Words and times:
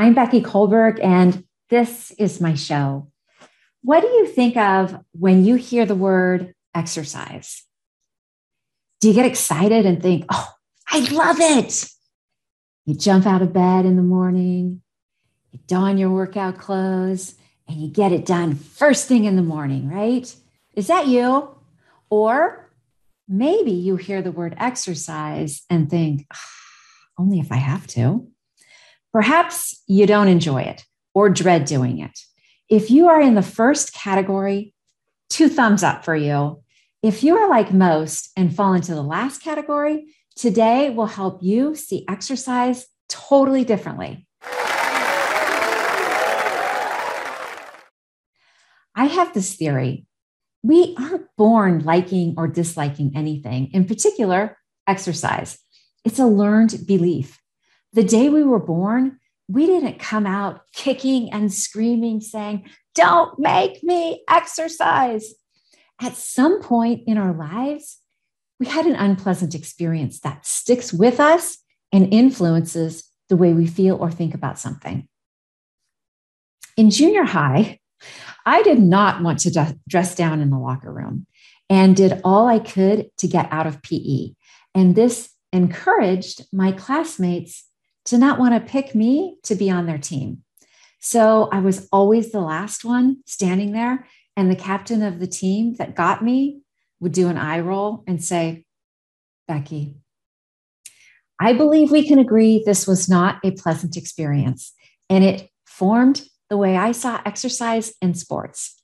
I'm 0.00 0.14
Becky 0.14 0.40
Kolberg, 0.40 0.98
and 1.04 1.44
this 1.68 2.10
is 2.12 2.40
my 2.40 2.54
show. 2.54 3.12
What 3.82 4.00
do 4.00 4.06
you 4.06 4.28
think 4.28 4.56
of 4.56 4.98
when 5.12 5.44
you 5.44 5.56
hear 5.56 5.84
the 5.84 5.94
word 5.94 6.54
exercise? 6.74 7.64
Do 9.02 9.08
you 9.08 9.14
get 9.14 9.26
excited 9.26 9.84
and 9.84 10.00
think, 10.00 10.24
oh, 10.30 10.54
I 10.88 11.00
love 11.00 11.36
it? 11.38 11.86
You 12.86 12.94
jump 12.94 13.26
out 13.26 13.42
of 13.42 13.52
bed 13.52 13.84
in 13.84 13.96
the 13.96 14.02
morning, 14.02 14.80
you 15.52 15.60
don 15.66 15.98
your 15.98 16.08
workout 16.08 16.56
clothes, 16.56 17.34
and 17.68 17.76
you 17.76 17.90
get 17.90 18.10
it 18.10 18.24
done 18.24 18.54
first 18.54 19.06
thing 19.06 19.26
in 19.26 19.36
the 19.36 19.42
morning, 19.42 19.90
right? 19.90 20.34
Is 20.74 20.86
that 20.86 21.08
you? 21.08 21.54
Or 22.08 22.70
maybe 23.28 23.72
you 23.72 23.96
hear 23.96 24.22
the 24.22 24.32
word 24.32 24.56
exercise 24.56 25.60
and 25.68 25.90
think, 25.90 26.26
oh, 26.32 26.38
only 27.22 27.38
if 27.38 27.52
I 27.52 27.56
have 27.56 27.86
to. 27.88 28.30
Perhaps 29.12 29.82
you 29.88 30.06
don't 30.06 30.28
enjoy 30.28 30.62
it 30.62 30.84
or 31.14 31.28
dread 31.28 31.64
doing 31.64 31.98
it. 31.98 32.16
If 32.68 32.90
you 32.90 33.08
are 33.08 33.20
in 33.20 33.34
the 33.34 33.42
first 33.42 33.92
category, 33.92 34.72
two 35.28 35.48
thumbs 35.48 35.82
up 35.82 36.04
for 36.04 36.14
you. 36.14 36.62
If 37.02 37.24
you 37.24 37.36
are 37.36 37.48
like 37.48 37.72
most 37.72 38.30
and 38.36 38.54
fall 38.54 38.74
into 38.74 38.94
the 38.94 39.02
last 39.02 39.42
category, 39.42 40.14
today 40.36 40.90
will 40.90 41.06
help 41.06 41.42
you 41.42 41.74
see 41.74 42.04
exercise 42.08 42.86
totally 43.08 43.64
differently. 43.64 44.28
I 48.94 49.06
have 49.06 49.34
this 49.34 49.54
theory. 49.54 50.06
We 50.62 50.94
aren't 50.98 51.26
born 51.36 51.84
liking 51.84 52.34
or 52.36 52.46
disliking 52.46 53.12
anything, 53.16 53.70
in 53.72 53.86
particular, 53.86 54.56
exercise. 54.86 55.58
It's 56.04 56.18
a 56.18 56.26
learned 56.26 56.86
belief. 56.86 57.40
The 57.92 58.04
day 58.04 58.28
we 58.28 58.42
were 58.42 58.60
born, 58.60 59.18
we 59.48 59.66
didn't 59.66 59.98
come 59.98 60.26
out 60.26 60.62
kicking 60.72 61.32
and 61.32 61.52
screaming, 61.52 62.20
saying, 62.20 62.68
Don't 62.94 63.38
make 63.38 63.82
me 63.82 64.22
exercise. 64.28 65.34
At 66.00 66.16
some 66.16 66.62
point 66.62 67.02
in 67.06 67.18
our 67.18 67.34
lives, 67.34 67.98
we 68.58 68.66
had 68.66 68.86
an 68.86 68.94
unpleasant 68.94 69.54
experience 69.54 70.20
that 70.20 70.46
sticks 70.46 70.92
with 70.92 71.18
us 71.18 71.58
and 71.92 72.12
influences 72.12 73.10
the 73.28 73.36
way 73.36 73.52
we 73.52 73.66
feel 73.66 73.96
or 73.96 74.10
think 74.10 74.34
about 74.34 74.58
something. 74.58 75.08
In 76.76 76.90
junior 76.90 77.24
high, 77.24 77.80
I 78.46 78.62
did 78.62 78.78
not 78.80 79.22
want 79.22 79.40
to 79.40 79.76
dress 79.88 80.14
down 80.14 80.40
in 80.40 80.50
the 80.50 80.58
locker 80.58 80.92
room 80.92 81.26
and 81.68 81.96
did 81.96 82.20
all 82.24 82.46
I 82.46 82.58
could 82.58 83.10
to 83.18 83.28
get 83.28 83.48
out 83.52 83.66
of 83.66 83.82
PE. 83.82 84.30
And 84.74 84.94
this 84.94 85.30
encouraged 85.52 86.46
my 86.52 86.72
classmates 86.72 87.64
to 88.06 88.18
not 88.18 88.38
want 88.38 88.54
to 88.54 88.70
pick 88.70 88.94
me 88.94 89.36
to 89.44 89.54
be 89.54 89.70
on 89.70 89.86
their 89.86 89.98
team. 89.98 90.42
So 91.00 91.48
I 91.50 91.60
was 91.60 91.88
always 91.92 92.30
the 92.30 92.40
last 92.40 92.84
one 92.84 93.18
standing 93.26 93.72
there, 93.72 94.06
and 94.36 94.50
the 94.50 94.56
captain 94.56 95.02
of 95.02 95.18
the 95.18 95.26
team 95.26 95.74
that 95.74 95.96
got 95.96 96.22
me 96.22 96.60
would 97.00 97.12
do 97.12 97.28
an 97.28 97.38
eye 97.38 97.60
roll 97.60 98.04
and 98.06 98.22
say, 98.22 98.64
Becky, 99.48 99.96
I 101.40 101.54
believe 101.54 101.90
we 101.90 102.06
can 102.06 102.18
agree 102.18 102.62
this 102.64 102.86
was 102.86 103.08
not 103.08 103.38
a 103.42 103.52
pleasant 103.52 103.96
experience, 103.96 104.74
and 105.08 105.24
it 105.24 105.48
formed 105.66 106.22
the 106.50 106.58
way 106.58 106.76
I 106.76 106.92
saw 106.92 107.20
exercise 107.24 107.94
and 108.02 108.16
sports. 108.18 108.82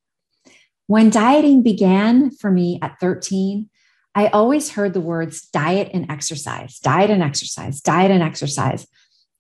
When 0.87 1.11
dieting 1.11 1.63
began 1.63 2.31
for 2.31 2.51
me 2.51 2.79
at 2.81 2.99
13, 3.01 3.69
I 4.15 4.29
always 4.29 4.71
heard 4.71 4.95
the 4.95 5.01
words 5.01 5.43
diet 5.43 5.91
and 5.93 6.11
exercise, 6.11 6.79
diet 6.79 7.11
and 7.11 7.23
exercise, 7.23 7.83
diet 7.83 8.11
and 8.11 8.23
exercise. 8.23 8.87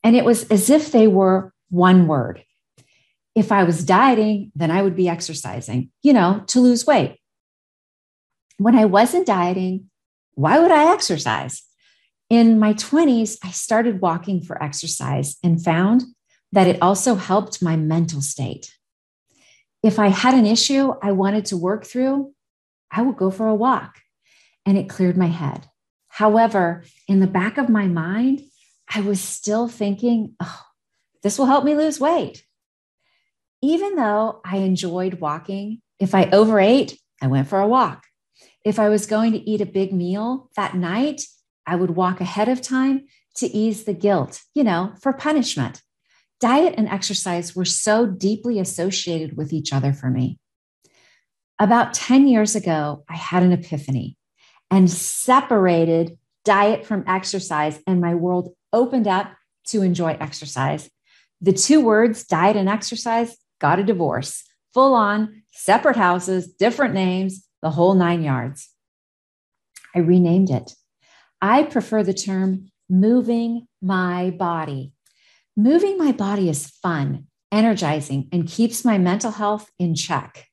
And 0.06 0.15
it 0.15 0.25
was 0.25 0.44
as 0.50 0.71
if 0.71 0.93
they 0.93 1.09
were 1.09 1.53
one 1.69 2.06
word. 2.06 2.44
If 3.34 3.50
I 3.50 3.65
was 3.65 3.84
dieting, 3.84 4.53
then 4.55 4.71
I 4.71 4.81
would 4.81 4.94
be 4.94 5.09
exercising, 5.09 5.91
you 6.00 6.12
know, 6.12 6.44
to 6.47 6.61
lose 6.61 6.87
weight. 6.87 7.19
When 8.56 8.77
I 8.77 8.84
wasn't 8.84 9.27
dieting, 9.27 9.91
why 10.34 10.61
would 10.61 10.71
I 10.71 10.93
exercise? 10.93 11.65
In 12.31 12.61
my 12.61 12.72
20s, 12.75 13.39
I 13.43 13.50
started 13.50 14.00
walking 14.00 14.43
for 14.43 14.62
exercise 14.62 15.39
and 15.43 15.61
found 15.61 16.05
that 16.53 16.69
it 16.69 16.81
also 16.81 17.16
helped 17.16 17.61
my 17.61 17.75
mental 17.75 18.21
state. 18.21 18.77
If 19.83 19.99
I 19.99 20.06
had 20.06 20.34
an 20.34 20.47
issue 20.47 20.95
I 21.03 21.11
wanted 21.11 21.47
to 21.47 21.56
work 21.56 21.84
through, 21.84 22.33
I 22.93 23.03
would 23.03 23.16
go 23.16 23.33
for 23.33 23.49
a 23.49 23.56
walk 23.56 23.97
and 24.65 24.78
it 24.78 24.89
cleared 24.89 25.16
my 25.16 25.27
head. 25.27 25.69
However, 26.06 26.84
in 27.09 27.19
the 27.19 27.27
back 27.27 27.59
of 27.59 27.69
my 27.69 27.89
mind, 27.89 28.43
I 28.93 29.01
was 29.01 29.21
still 29.21 29.69
thinking, 29.69 30.35
oh, 30.41 30.63
this 31.23 31.39
will 31.39 31.47
help 31.47 31.65
me 31.65 31.75
lose 31.75 32.01
weight. 32.01 32.45
Even 33.63 33.97
though 33.97 34.41
I 34.45 34.59
enjoyed 34.59 35.15
walking, 35.15 35.81
if 35.99 36.15
I 36.15 36.31
overate, 36.31 36.99
I 37.21 37.27
went 37.27 37.49
for 37.49 37.61
a 37.61 37.69
walk. 37.69 38.05
If 38.65 38.79
I 38.79 38.89
was 38.89 39.07
going 39.07 39.33
to 39.33 39.51
eat 39.51 39.61
a 39.61 39.67
big 39.67 39.93
meal 39.93 40.51
that 40.57 40.75
night, 40.75 41.23
I 41.67 41.77
would 41.77 41.91
walk 41.91 42.21
ahead 42.21 42.49
of 42.49 42.61
time 42.61 43.07
to 43.37 43.47
ease 43.47 43.85
the 43.85 43.95
guilt, 43.95 44.43
you 44.55 44.65
know, 44.65 44.95
for 45.01 45.13
punishment. 45.13 45.83
Diet 46.41 46.75
and 46.77 46.89
exercise 46.89 47.57
were 47.57 47.65
so 47.65 48.07
deeply 48.07 48.59
associated 48.59 49.37
with 49.37 49.53
each 49.53 49.73
other 49.73 49.93
for 49.93 50.11
me. 50.11 50.39
About 51.59 51.95
10 51.95 52.29
years 52.29 52.55
ago, 52.55 53.05
I 53.09 53.17
had 53.17 53.43
an 53.43 53.53
epiphany 53.53 54.17
and 54.71 54.91
separated 54.91 56.19
diet 56.45 56.87
from 56.87 57.05
exercise, 57.07 57.81
and 57.87 58.01
my 58.01 58.15
world 58.15 58.55
opened 58.72 59.09
up 59.09 59.32
to 59.69 59.82
enjoy 59.82 60.16
exercise. 60.21 60.91
The 61.41 61.53
two 61.53 61.81
words, 61.81 62.25
diet 62.25 62.56
and 62.56 62.69
exercise, 62.69 63.37
got 63.60 63.78
a 63.78 63.84
divorce, 63.84 64.44
full 64.72 64.94
on, 64.94 65.43
separate 65.53 65.97
houses, 65.97 66.47
different 66.47 66.94
names, 66.94 67.47
the 67.62 67.71
whole 67.71 67.94
nine 67.94 68.22
yards. 68.22 68.71
I 69.94 70.00
renamed 70.00 70.50
it. 70.50 70.72
I 71.41 71.62
prefer 71.62 72.03
the 72.03 72.15
term 72.15 72.71
moving 72.88 73.66
my 73.82 74.31
body. 74.31 74.93
Moving 75.56 75.97
my 75.97 76.12
body 76.12 76.48
is 76.48 76.69
fun, 76.83 77.27
energizing, 77.50 78.28
and 78.31 78.47
keeps 78.47 78.84
my 78.84 78.98
mental 78.98 79.31
health 79.31 79.71
in 79.78 79.94
check. 79.94 80.48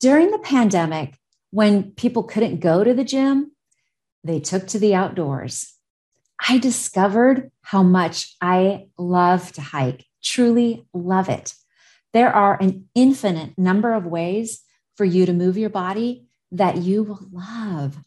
During 0.00 0.30
the 0.30 0.38
pandemic, 0.38 1.16
when 1.50 1.92
people 1.92 2.24
couldn't 2.24 2.60
go 2.60 2.84
to 2.84 2.92
the 2.94 3.04
gym, 3.04 3.52
they 4.24 4.40
took 4.40 4.66
to 4.68 4.78
the 4.78 4.94
outdoors. 4.94 5.77
I 6.46 6.58
discovered 6.58 7.50
how 7.62 7.82
much 7.82 8.36
I 8.40 8.86
love 8.96 9.52
to 9.52 9.60
hike, 9.60 10.06
truly 10.22 10.86
love 10.92 11.28
it. 11.28 11.54
There 12.12 12.34
are 12.34 12.60
an 12.60 12.88
infinite 12.94 13.58
number 13.58 13.92
of 13.92 14.06
ways 14.06 14.62
for 14.96 15.04
you 15.04 15.26
to 15.26 15.32
move 15.32 15.58
your 15.58 15.70
body 15.70 16.26
that 16.52 16.78
you 16.78 17.02
will 17.02 17.20
love. 17.30 17.98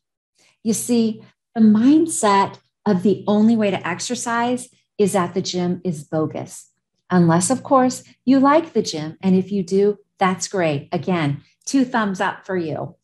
You 0.63 0.73
see, 0.73 1.23
the 1.55 1.61
mindset 1.61 2.57
of 2.85 3.03
the 3.03 3.23
only 3.27 3.55
way 3.55 3.71
to 3.71 3.87
exercise 3.87 4.69
is 4.97 5.15
at 5.15 5.33
the 5.33 5.41
gym 5.41 5.81
is 5.83 6.03
bogus. 6.03 6.69
Unless, 7.09 7.49
of 7.49 7.63
course, 7.63 8.03
you 8.25 8.39
like 8.39 8.73
the 8.73 8.81
gym. 8.81 9.17
And 9.21 9.35
if 9.35 9.51
you 9.51 9.63
do, 9.63 9.97
that's 10.17 10.47
great. 10.47 10.89
Again, 10.91 11.43
two 11.65 11.83
thumbs 11.83 12.21
up 12.21 12.45
for 12.45 12.55
you. 12.57 12.95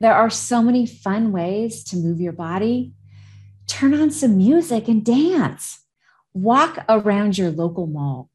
There 0.00 0.14
are 0.14 0.30
so 0.30 0.62
many 0.62 0.86
fun 0.86 1.30
ways 1.30 1.84
to 1.84 1.96
move 1.96 2.20
your 2.20 2.32
body 2.32 2.94
turn 3.70 3.94
on 3.94 4.10
some 4.10 4.36
music 4.36 4.88
and 4.88 5.04
dance. 5.04 5.84
Walk 6.34 6.84
around 6.88 7.38
your 7.38 7.50
local 7.50 7.86
mall. 7.86 8.28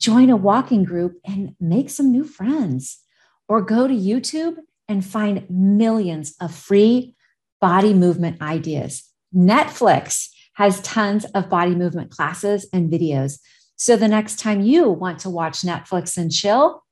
Join 0.00 0.30
a 0.30 0.36
walking 0.36 0.84
group 0.84 1.18
and 1.24 1.54
make 1.60 1.90
some 1.90 2.10
new 2.10 2.24
friends. 2.24 2.98
Or 3.46 3.60
go 3.60 3.86
to 3.86 3.94
YouTube 3.94 4.56
and 4.88 5.04
find 5.04 5.48
millions 5.50 6.34
of 6.40 6.54
free 6.54 7.14
body 7.60 7.92
movement 7.92 8.40
ideas. 8.40 9.04
Netflix 9.34 10.28
has 10.54 10.80
tons 10.80 11.24
of 11.26 11.50
body 11.50 11.74
movement 11.74 12.10
classes 12.10 12.66
and 12.72 12.90
videos. 12.90 13.38
So 13.76 13.96
the 13.96 14.08
next 14.08 14.38
time 14.38 14.60
you 14.60 14.90
want 14.90 15.20
to 15.20 15.30
watch 15.30 15.60
Netflix 15.60 16.16
and 16.16 16.32
chill, 16.32 16.82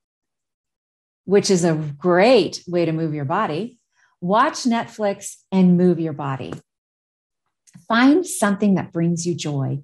which 1.25 1.51
is 1.51 1.65
a 1.65 1.75
great 1.97 2.63
way 2.69 2.85
to 2.85 2.93
move 2.93 3.15
your 3.15 3.25
body, 3.25 3.79
watch 4.21 4.65
Netflix 4.65 5.37
and 5.51 5.77
move 5.77 5.99
your 5.99 6.13
body. 6.13 6.53
Find 7.89 8.27
something 8.27 8.75
that 8.75 8.93
brings 8.93 9.27
you 9.27 9.35
joy 9.35 9.81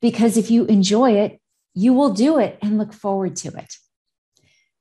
because 0.00 0.36
if 0.36 0.50
you 0.50 0.66
enjoy 0.66 1.12
it, 1.12 1.40
you 1.74 1.92
will 1.92 2.10
do 2.10 2.38
it 2.38 2.58
and 2.62 2.78
look 2.78 2.92
forward 2.92 3.36
to 3.36 3.48
it. 3.48 3.76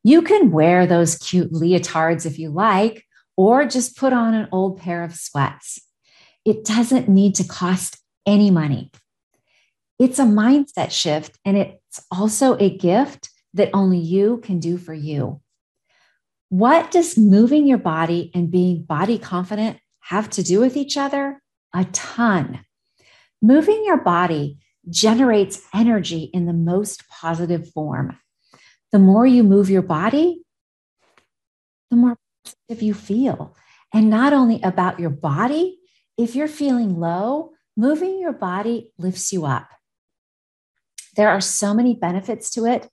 You 0.04 0.22
can 0.22 0.52
wear 0.52 0.86
those 0.86 1.18
cute 1.18 1.52
leotards 1.52 2.26
if 2.26 2.38
you 2.38 2.50
like, 2.50 3.04
or 3.36 3.66
just 3.66 3.98
put 3.98 4.14
on 4.14 4.34
an 4.34 4.48
old 4.52 4.80
pair 4.80 5.04
of 5.04 5.16
sweats. 5.16 5.80
It 6.46 6.64
doesn't 6.64 7.10
need 7.10 7.36
to 7.36 7.44
cost 7.44 7.98
any 8.26 8.52
money. 8.52 8.92
It's 9.98 10.20
a 10.20 10.24
mindset 10.24 10.92
shift, 10.92 11.38
and 11.44 11.58
it's 11.58 12.06
also 12.12 12.56
a 12.58 12.76
gift 12.78 13.30
that 13.54 13.72
only 13.74 13.98
you 13.98 14.38
can 14.44 14.60
do 14.60 14.78
for 14.78 14.94
you. 14.94 15.42
What 16.50 16.92
does 16.92 17.18
moving 17.18 17.66
your 17.66 17.78
body 17.78 18.32
and 18.34 18.52
being 18.52 18.84
body 18.84 19.18
confident 19.18 19.80
have 20.02 20.30
to 20.32 20.44
do 20.44 20.60
with 20.60 20.78
each 20.78 20.98
other? 20.98 21.42
A 21.76 21.84
ton. 21.86 22.66
Moving 23.42 23.84
your 23.86 23.98
body 23.98 24.60
generates 24.90 25.62
energy 25.74 26.30
in 26.34 26.46
the 26.46 26.54
most 26.54 27.08
positive 27.10 27.70
form. 27.74 28.18
The 28.94 29.00
more 29.00 29.28
you 29.28 29.44
move 29.44 29.70
your 29.70 29.82
body, 29.82 30.42
the 31.90 31.98
more 31.98 32.18
positive 32.46 32.82
you 32.82 32.94
feel. 32.94 33.56
And 33.94 34.10
not 34.10 34.32
only 34.32 34.62
about 34.64 35.02
your 35.02 35.10
body, 35.10 35.78
if 36.18 36.34
you're 36.34 36.48
feeling 36.48 36.98
low, 36.98 37.52
moving 37.76 38.20
your 38.20 38.32
body 38.32 38.92
lifts 38.98 39.34
you 39.34 39.46
up. 39.46 39.68
There 41.18 41.30
are 41.30 41.42
so 41.42 41.74
many 41.74 41.94
benefits 41.94 42.50
to 42.52 42.66
it 42.66 42.90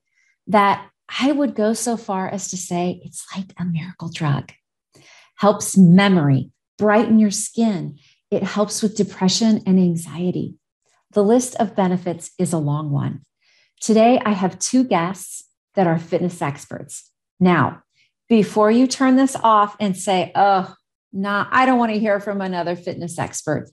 that 0.49 0.91
I 1.21 1.31
would 1.31 1.55
go 1.55 1.73
so 1.73 1.97
far 1.97 2.29
as 2.29 2.51
to 2.51 2.57
say 2.57 3.01
it's 3.05 3.27
like 3.37 3.53
a 3.59 3.65
miracle 3.65 4.11
drug. 4.13 4.51
Helps 5.37 5.79
memory, 5.79 6.51
brighten 6.79 7.19
your 7.19 7.31
skin. 7.31 7.99
It 8.33 8.43
helps 8.43 8.83
with 8.83 8.97
depression 8.97 9.63
and 9.67 9.79
anxiety. 9.79 10.55
The 11.13 11.23
list 11.23 11.55
of 11.57 11.77
benefits 11.77 12.31
is 12.39 12.55
a 12.55 12.59
long 12.59 12.91
one. 12.91 13.21
Today, 13.79 14.19
I 14.25 14.31
have 14.31 14.59
two 14.59 14.85
guests 14.85 15.45
that 15.75 15.87
are 15.87 15.99
fitness 15.99 16.41
experts. 16.41 17.11
Now, 17.39 17.83
before 18.31 18.71
you 18.71 18.87
turn 18.87 19.17
this 19.17 19.37
off 19.37 19.77
and 19.79 19.95
say, 19.95 20.33
oh, 20.35 20.75
nah, 21.13 21.47
I 21.51 21.67
don't 21.67 21.79
want 21.79 21.93
to 21.93 21.99
hear 21.99 22.21
from 22.21 22.41
another 22.41 22.75
fitness 22.75 23.19
expert, 23.19 23.69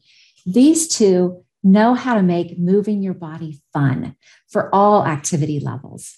these 0.46 0.90
two 0.90 1.46
know 1.64 1.94
how 1.94 2.16
to 2.16 2.22
make 2.22 2.60
moving 2.60 3.02
your 3.02 3.14
body 3.14 3.62
fun 3.72 4.18
for 4.50 4.74
all 4.76 5.06
activity 5.06 5.62
levels. 5.62 6.18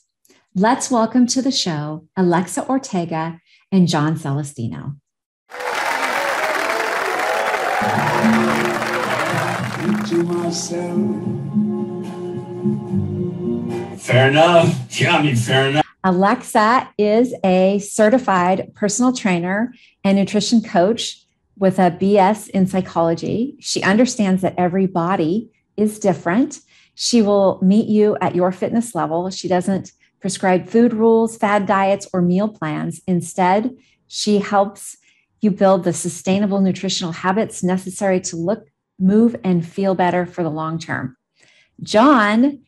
Let's 0.55 0.89
welcome 0.89 1.27
to 1.27 1.43
the 1.43 1.51
show 1.51 2.07
Alexa 2.17 2.67
Ortega 2.67 3.39
and 3.71 3.88
John 3.88 4.17
Celestino. 4.17 4.95
Fair 13.97 14.29
enough. 14.29 15.00
Yeah, 15.00 15.18
I 15.18 15.23
mean, 15.23 15.35
fair 15.35 15.69
enough. 15.69 15.85
Alexa 16.03 16.89
is 16.97 17.33
a 17.44 17.79
certified 17.79 18.73
personal 18.73 19.13
trainer 19.13 19.73
and 20.03 20.18
nutrition 20.18 20.62
coach 20.62 21.23
with 21.57 21.77
a 21.77 21.91
BS 21.91 22.50
in 22.50 22.65
psychology. 22.65 23.56
She 23.59 23.83
understands 23.83 24.41
that 24.41 24.56
every 24.57 24.88
body 24.88 25.50
is 25.77 26.00
different. 26.00 26.59
She 26.95 27.21
will 27.21 27.59
meet 27.62 27.88
you 27.88 28.17
at 28.19 28.35
your 28.35 28.51
fitness 28.51 28.95
level. 28.95 29.29
She 29.29 29.47
doesn't 29.47 29.91
prescribe 30.19 30.67
food 30.67 30.94
rules, 30.94 31.38
fad 31.38 31.65
diets, 31.67 32.07
or 32.13 32.21
meal 32.21 32.50
plans. 32.50 33.01
Instead, 33.07 33.75
she 34.07 34.39
helps 34.39 34.97
you 35.41 35.51
build 35.51 35.83
the 35.83 35.93
sustainable 35.93 36.61
nutritional 36.61 37.11
habits 37.11 37.63
necessary 37.63 38.21
to 38.21 38.38
look, 38.38 38.67
move, 38.99 39.35
and 39.43 39.67
feel 39.67 39.95
better 39.95 40.25
for 40.25 40.43
the 40.43 40.49
long 40.49 40.79
term. 40.79 41.17
John, 41.81 42.61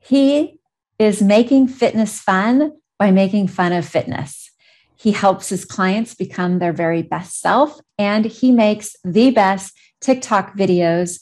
he 0.00 0.58
is 0.98 1.22
making 1.22 1.68
fitness 1.68 2.20
fun 2.20 2.72
by 2.98 3.12
making 3.12 3.48
fun 3.48 3.72
of 3.72 3.86
fitness. 3.86 4.50
He 4.96 5.12
helps 5.12 5.48
his 5.48 5.64
clients 5.64 6.14
become 6.14 6.58
their 6.58 6.72
very 6.72 7.02
best 7.02 7.40
self, 7.40 7.80
and 7.98 8.24
he 8.24 8.52
makes 8.52 8.94
the 9.04 9.30
best 9.30 9.76
TikTok 10.00 10.56
videos 10.56 11.20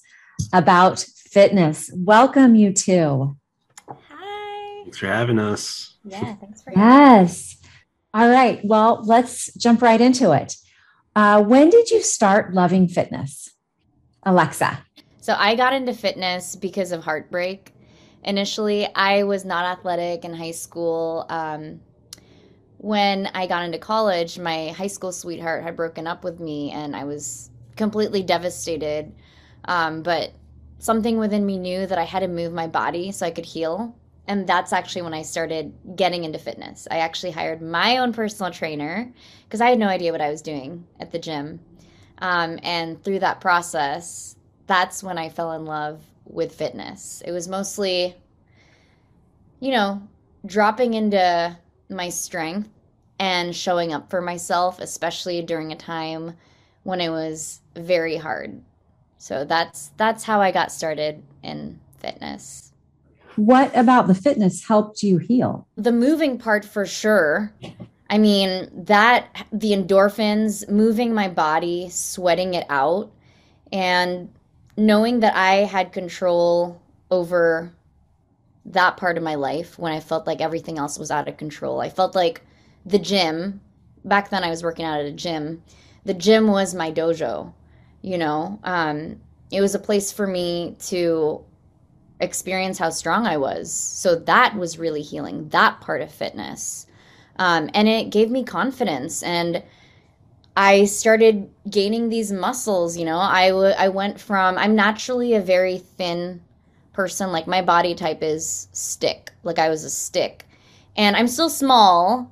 about 0.53 1.00
fitness. 1.31 1.91
Welcome, 1.94 2.55
you 2.55 2.73
two. 2.73 3.37
Hi. 3.88 4.82
Thanks 4.82 4.99
for 4.99 5.06
having 5.06 5.38
us. 5.38 5.97
Yeah, 6.05 6.35
thanks 6.37 6.62
for 6.62 6.73
Yes. 6.75 7.56
All 8.12 8.29
right. 8.29 8.61
Well, 8.65 9.03
let's 9.05 9.53
jump 9.55 9.82
right 9.82 10.00
into 10.00 10.32
it. 10.32 10.56
Uh, 11.17 11.43
when 11.43 11.71
did 11.71 11.91
you 11.91 12.03
start 12.03 12.55
loving 12.55 12.87
fitness, 12.87 13.51
Alexa? 14.23 14.85
So 15.21 15.35
I 15.37 15.55
got 15.55 15.73
into 15.73 15.93
fitness 15.93 16.57
because 16.57 16.93
of 16.93 17.05
heartbreak. 17.05 17.75
Initially, 18.25 18.89
I 18.95 19.25
was 19.25 19.45
not 19.45 19.65
athletic 19.65 20.25
in 20.25 20.35
high 20.35 20.51
school. 20.53 21.27
Um, 21.29 21.81
when 22.79 23.27
I 23.35 23.47
got 23.47 23.65
into 23.65 23.79
college, 23.79 24.39
my 24.39 24.69
high 24.69 24.87
school 24.87 25.12
sweetheart 25.12 25.62
had 25.62 25.77
broken 25.77 26.07
up 26.07 26.25
with 26.25 26.41
me, 26.41 26.71
and 26.71 26.97
I 26.97 27.05
was 27.05 27.51
completely 27.77 28.23
devastated. 28.23 29.13
Um, 29.67 30.03
but 30.03 30.33
something 30.79 31.19
within 31.19 31.45
me 31.45 31.59
knew 31.59 31.87
that 31.87 31.99
I 31.99 32.05
had 32.05 32.21
to 32.21 32.29
move 32.29 32.53
my 32.53 32.67
body 32.67 33.13
so 33.13 33.27
I 33.27 33.31
could 33.31 33.45
heal. 33.45 33.95
And 34.31 34.47
that's 34.47 34.73
actually 34.73 35.03
when 35.03 35.12
I 35.12 35.23
started 35.23 35.75
getting 35.97 36.23
into 36.23 36.38
fitness. 36.38 36.87
I 36.88 36.99
actually 36.99 37.32
hired 37.32 37.61
my 37.61 37.97
own 37.97 38.12
personal 38.12 38.53
trainer 38.53 39.12
because 39.43 39.61
I 39.61 39.71
had 39.71 39.79
no 39.81 39.88
idea 39.88 40.12
what 40.12 40.21
I 40.21 40.31
was 40.31 40.41
doing 40.41 40.87
at 41.00 41.11
the 41.11 41.19
gym. 41.19 41.59
Um, 42.19 42.61
and 42.62 43.03
through 43.03 43.19
that 43.19 43.41
process, 43.41 44.37
that's 44.69 45.03
when 45.03 45.19
I 45.19 45.31
fell 45.31 45.50
in 45.55 45.65
love 45.65 46.05
with 46.27 46.55
fitness. 46.55 47.25
It 47.27 47.32
was 47.32 47.49
mostly, 47.49 48.15
you 49.59 49.73
know, 49.73 50.00
dropping 50.47 50.94
into 50.94 51.59
my 51.88 52.09
strength 52.09 52.69
and 53.19 53.55
showing 53.55 53.93
up 53.93 54.11
for 54.11 54.21
myself, 54.21 54.79
especially 54.79 55.43
during 55.43 55.73
a 55.73 55.77
time 55.77 56.37
when 56.85 57.00
it 57.00 57.11
was 57.11 57.62
very 57.75 58.17
hard. 58.17 58.62
So 59.19 59.44
that's 59.44 59.88
that's 59.97 60.23
how 60.23 60.41
I 60.41 60.53
got 60.53 60.71
started 60.71 61.25
in 61.43 61.81
fitness. 61.99 62.69
What 63.41 63.75
about 63.75 64.07
the 64.07 64.15
fitness 64.15 64.63
helped 64.69 65.03
you 65.03 65.17
heal? 65.17 65.67
The 65.77 65.93
moving 65.93 66.37
part 66.37 66.63
for 66.63 66.85
sure. 66.85 67.51
I 68.11 68.19
mean, 68.19 68.69
that 68.85 69.47
the 69.51 69.73
endorphins, 69.73 70.69
moving 70.69 71.15
my 71.15 71.29
body, 71.29 71.89
sweating 71.89 72.53
it 72.53 72.67
out, 72.69 73.11
and 73.73 74.31
knowing 74.77 75.21
that 75.21 75.35
I 75.35 75.65
had 75.65 75.91
control 75.91 76.83
over 77.11 77.73
that 78.67 78.99
part 78.99 79.17
of 79.17 79.25
my 79.25 79.37
life 79.37 79.79
when 79.79 79.95
I 79.95 80.01
felt 80.01 80.27
like 80.27 80.43
everything 80.43 80.77
else 80.77 80.99
was 80.99 81.11
out 81.11 81.27
of 81.27 81.39
control. 81.39 81.81
I 81.81 81.89
felt 81.89 82.15
like 82.15 82.43
the 82.85 82.99
gym, 82.99 83.63
back 84.05 84.29
then 84.29 84.45
I 84.45 84.51
was 84.51 84.63
working 84.63 84.85
out 84.85 85.01
at 85.01 85.07
a 85.07 85.13
gym, 85.13 85.63
the 86.05 86.13
gym 86.13 86.49
was 86.49 86.75
my 86.75 86.93
dojo, 86.93 87.55
you 88.03 88.19
know. 88.19 88.61
Um, 88.65 89.19
it 89.51 89.63
was 89.63 89.75
a 89.75 89.79
place 89.79 90.13
for 90.13 90.27
me 90.27 90.77
to 90.89 91.43
experience 92.20 92.78
how 92.78 92.90
strong 92.90 93.26
I 93.26 93.37
was. 93.37 93.72
So 93.72 94.14
that 94.14 94.56
was 94.56 94.78
really 94.78 95.02
healing, 95.02 95.49
that 95.50 95.81
part 95.81 96.02
of 96.02 96.12
fitness. 96.12 96.87
Um, 97.37 97.70
and 97.75 97.88
it 97.88 98.11
gave 98.11 98.31
me 98.31 98.44
confidence. 98.44 99.22
And 99.22 99.62
I 100.56 100.84
started 100.84 101.50
gaining 101.69 102.08
these 102.08 102.32
muscles, 102.32 102.96
you 102.96 103.05
know. 103.05 103.19
I, 103.19 103.48
w- 103.48 103.74
I 103.77 103.89
went 103.89 104.20
from, 104.20 104.58
I'm 104.58 104.74
naturally 104.77 105.34
a 105.34 105.41
very 105.41 105.79
thin 105.79 106.43
person. 106.93 107.32
Like 107.32 107.46
my 107.46 107.62
body 107.62 107.94
type 107.94 108.22
is 108.22 108.69
stick, 108.72 109.32
like 109.43 109.58
I 109.58 109.69
was 109.69 109.84
a 109.84 109.91
stick. 109.91 110.44
And 110.96 111.17
I'm 111.17 111.29
still 111.29 111.48
small, 111.48 112.31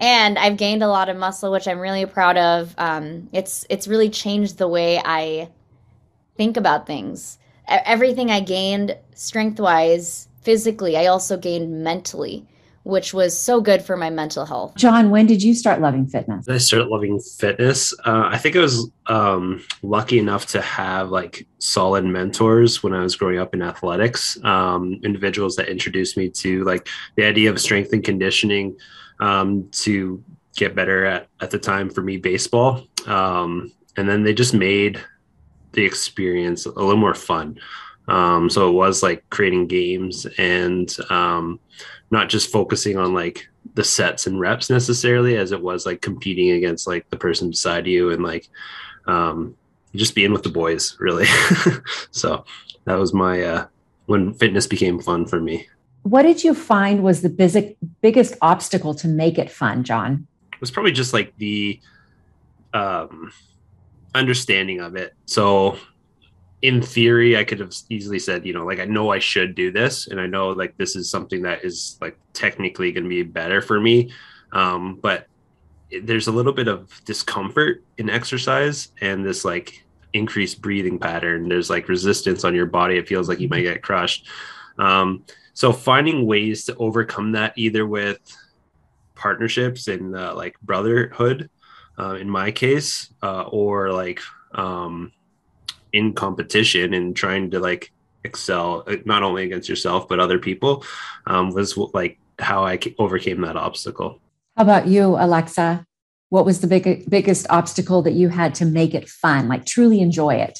and 0.00 0.38
I've 0.38 0.56
gained 0.56 0.82
a 0.82 0.88
lot 0.88 1.08
of 1.08 1.16
muscle, 1.16 1.52
which 1.52 1.68
I'm 1.68 1.80
really 1.80 2.06
proud 2.06 2.36
of. 2.36 2.74
Um, 2.78 3.28
it's 3.32 3.66
it's 3.68 3.88
really 3.88 4.08
changed 4.08 4.56
the 4.56 4.68
way 4.68 5.00
I 5.04 5.48
think 6.36 6.56
about 6.56 6.86
things. 6.86 7.38
Everything 7.84 8.30
I 8.30 8.40
gained 8.40 8.96
strength 9.14 9.60
wise, 9.60 10.28
physically, 10.42 10.96
I 10.96 11.06
also 11.06 11.36
gained 11.36 11.82
mentally, 11.82 12.46
which 12.84 13.14
was 13.14 13.38
so 13.38 13.60
good 13.60 13.82
for 13.82 13.96
my 13.96 14.10
mental 14.10 14.44
health. 14.44 14.74
John, 14.76 15.10
when 15.10 15.26
did 15.26 15.42
you 15.42 15.54
start 15.54 15.80
loving 15.80 16.06
fitness? 16.06 16.48
I 16.48 16.58
started 16.58 16.88
loving 16.88 17.20
fitness. 17.20 17.94
Uh, 18.04 18.28
I 18.30 18.38
think 18.38 18.56
I 18.56 18.60
was 18.60 18.90
um, 19.06 19.64
lucky 19.82 20.18
enough 20.18 20.46
to 20.46 20.60
have 20.60 21.10
like 21.10 21.46
solid 21.58 22.04
mentors 22.04 22.82
when 22.82 22.92
I 22.92 23.02
was 23.02 23.16
growing 23.16 23.38
up 23.38 23.54
in 23.54 23.62
athletics. 23.62 24.42
Um, 24.44 25.00
individuals 25.04 25.56
that 25.56 25.68
introduced 25.68 26.16
me 26.16 26.28
to 26.30 26.64
like 26.64 26.88
the 27.16 27.24
idea 27.24 27.50
of 27.50 27.60
strength 27.60 27.92
and 27.92 28.02
conditioning 28.04 28.76
um, 29.20 29.68
to 29.72 30.22
get 30.56 30.74
better 30.74 31.06
at 31.06 31.28
at 31.40 31.50
the 31.50 31.58
time 31.58 31.88
for 31.88 32.02
me 32.02 32.16
baseball. 32.16 32.86
Um, 33.06 33.72
and 33.96 34.08
then 34.08 34.22
they 34.22 34.34
just 34.34 34.54
made 34.54 35.00
the 35.72 35.84
experience 35.84 36.66
a 36.66 36.70
little 36.70 36.96
more 36.96 37.14
fun. 37.14 37.58
Um, 38.08 38.50
so 38.50 38.68
it 38.68 38.72
was 38.72 39.02
like 39.02 39.28
creating 39.30 39.68
games 39.68 40.26
and 40.38 40.94
um, 41.10 41.60
not 42.10 42.28
just 42.28 42.50
focusing 42.50 42.98
on 42.98 43.14
like 43.14 43.48
the 43.74 43.84
sets 43.84 44.26
and 44.26 44.40
reps 44.40 44.68
necessarily, 44.70 45.36
as 45.36 45.52
it 45.52 45.62
was 45.62 45.86
like 45.86 46.02
competing 46.02 46.50
against 46.50 46.86
like 46.86 47.08
the 47.10 47.16
person 47.16 47.50
beside 47.50 47.86
you 47.86 48.10
and 48.10 48.22
like 48.22 48.48
um, 49.06 49.56
just 49.94 50.14
being 50.14 50.32
with 50.32 50.42
the 50.42 50.48
boys, 50.48 50.96
really. 50.98 51.26
so 52.10 52.44
that 52.84 52.98
was 52.98 53.14
my 53.14 53.42
uh, 53.42 53.66
when 54.06 54.34
fitness 54.34 54.66
became 54.66 55.00
fun 55.00 55.26
for 55.26 55.40
me. 55.40 55.66
What 56.02 56.22
did 56.22 56.42
you 56.42 56.54
find 56.54 57.02
was 57.02 57.22
the 57.22 57.28
biggest 57.28 57.74
biggest 58.00 58.34
obstacle 58.42 58.94
to 58.94 59.08
make 59.08 59.38
it 59.38 59.50
fun, 59.50 59.84
John? 59.84 60.26
It 60.52 60.60
was 60.60 60.70
probably 60.70 60.92
just 60.92 61.12
like 61.12 61.32
the 61.38 61.80
um, 62.74 63.32
understanding 64.14 64.80
of 64.80 64.96
it. 64.96 65.14
So 65.26 65.78
in 66.62 66.80
theory, 66.80 67.36
I 67.36 67.44
could 67.44 67.58
have 67.60 67.74
easily 67.88 68.18
said, 68.18 68.46
you 68.46 68.52
know, 68.52 68.64
like 68.64 68.78
I 68.78 68.84
know 68.84 69.10
I 69.10 69.18
should 69.18 69.54
do 69.54 69.72
this, 69.72 70.06
and 70.06 70.20
I 70.20 70.26
know 70.26 70.50
like 70.50 70.76
this 70.76 70.94
is 70.96 71.10
something 71.10 71.42
that 71.42 71.64
is 71.64 71.98
like 72.00 72.16
technically 72.32 72.92
going 72.92 73.04
to 73.04 73.10
be 73.10 73.22
better 73.22 73.60
for 73.60 73.80
me. 73.80 74.12
Um, 74.52 74.98
but 75.02 75.26
there's 76.02 76.28
a 76.28 76.32
little 76.32 76.52
bit 76.52 76.68
of 76.68 77.04
discomfort 77.04 77.82
in 77.98 78.08
exercise 78.08 78.88
and 79.00 79.24
this 79.24 79.44
like 79.44 79.84
increased 80.12 80.62
breathing 80.62 80.98
pattern. 80.98 81.48
There's 81.48 81.68
like 81.68 81.88
resistance 81.88 82.44
on 82.44 82.54
your 82.54 82.66
body. 82.66 82.96
It 82.96 83.08
feels 83.08 83.28
like 83.28 83.40
you 83.40 83.48
might 83.48 83.62
get 83.62 83.82
crushed. 83.82 84.28
Um, 84.78 85.24
so 85.54 85.72
finding 85.72 86.26
ways 86.26 86.64
to 86.66 86.76
overcome 86.76 87.32
that 87.32 87.52
either 87.56 87.86
with 87.86 88.18
partnerships 89.14 89.88
and 89.88 90.16
uh, 90.16 90.34
like 90.34 90.58
brotherhood, 90.60 91.50
uh, 91.98 92.14
in 92.14 92.28
my 92.28 92.50
case, 92.50 93.12
uh, 93.22 93.42
or 93.42 93.92
like 93.92 94.20
um, 94.52 95.12
in 95.92 96.12
competition 96.12 96.94
and 96.94 97.14
trying 97.14 97.50
to 97.50 97.60
like 97.60 97.92
excel 98.24 98.84
uh, 98.86 98.96
not 99.04 99.22
only 99.22 99.42
against 99.42 99.68
yourself 99.68 100.08
but 100.08 100.20
other 100.20 100.38
people 100.38 100.84
um, 101.26 101.50
was 101.50 101.76
like 101.92 102.18
how 102.38 102.64
I 102.64 102.78
overcame 102.98 103.40
that 103.42 103.56
obstacle. 103.56 104.20
How 104.56 104.64
about 104.64 104.86
you, 104.86 105.16
Alexa? 105.18 105.86
What 106.28 106.44
was 106.44 106.60
the 106.60 106.66
big, 106.66 107.08
biggest 107.08 107.46
obstacle 107.50 108.02
that 108.02 108.12
you 108.12 108.28
had 108.28 108.54
to 108.56 108.64
make 108.64 108.94
it 108.94 109.08
fun, 109.08 109.48
like 109.48 109.64
truly 109.64 110.00
enjoy 110.00 110.34
it? 110.34 110.58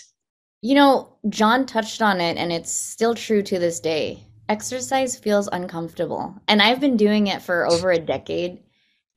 You 0.61 0.75
know, 0.75 1.17
John 1.29 1.67
touched 1.67 2.03
on 2.03 2.21
it, 2.21 2.37
and 2.37 2.53
it's 2.53 2.71
still 2.71 3.15
true 3.15 3.43
to 3.43 3.59
this 3.59 3.81
day. 3.81 4.25
Exercise 4.49 5.17
feels 5.17 5.49
uncomfortable. 5.51 6.35
And 6.47 6.63
I've 6.63 6.81
been 6.81 6.97
doing 6.97 7.27
it 7.27 7.43
for 7.43 7.67
over 7.67 7.91
a 7.91 7.99
decade. 7.99 8.61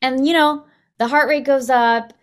And, 0.01 0.27
you 0.27 0.33
know, 0.33 0.65
the 0.97 1.07
heart 1.07 1.29
rate 1.29 1.45
goes 1.45 1.69
up, 1.69 2.13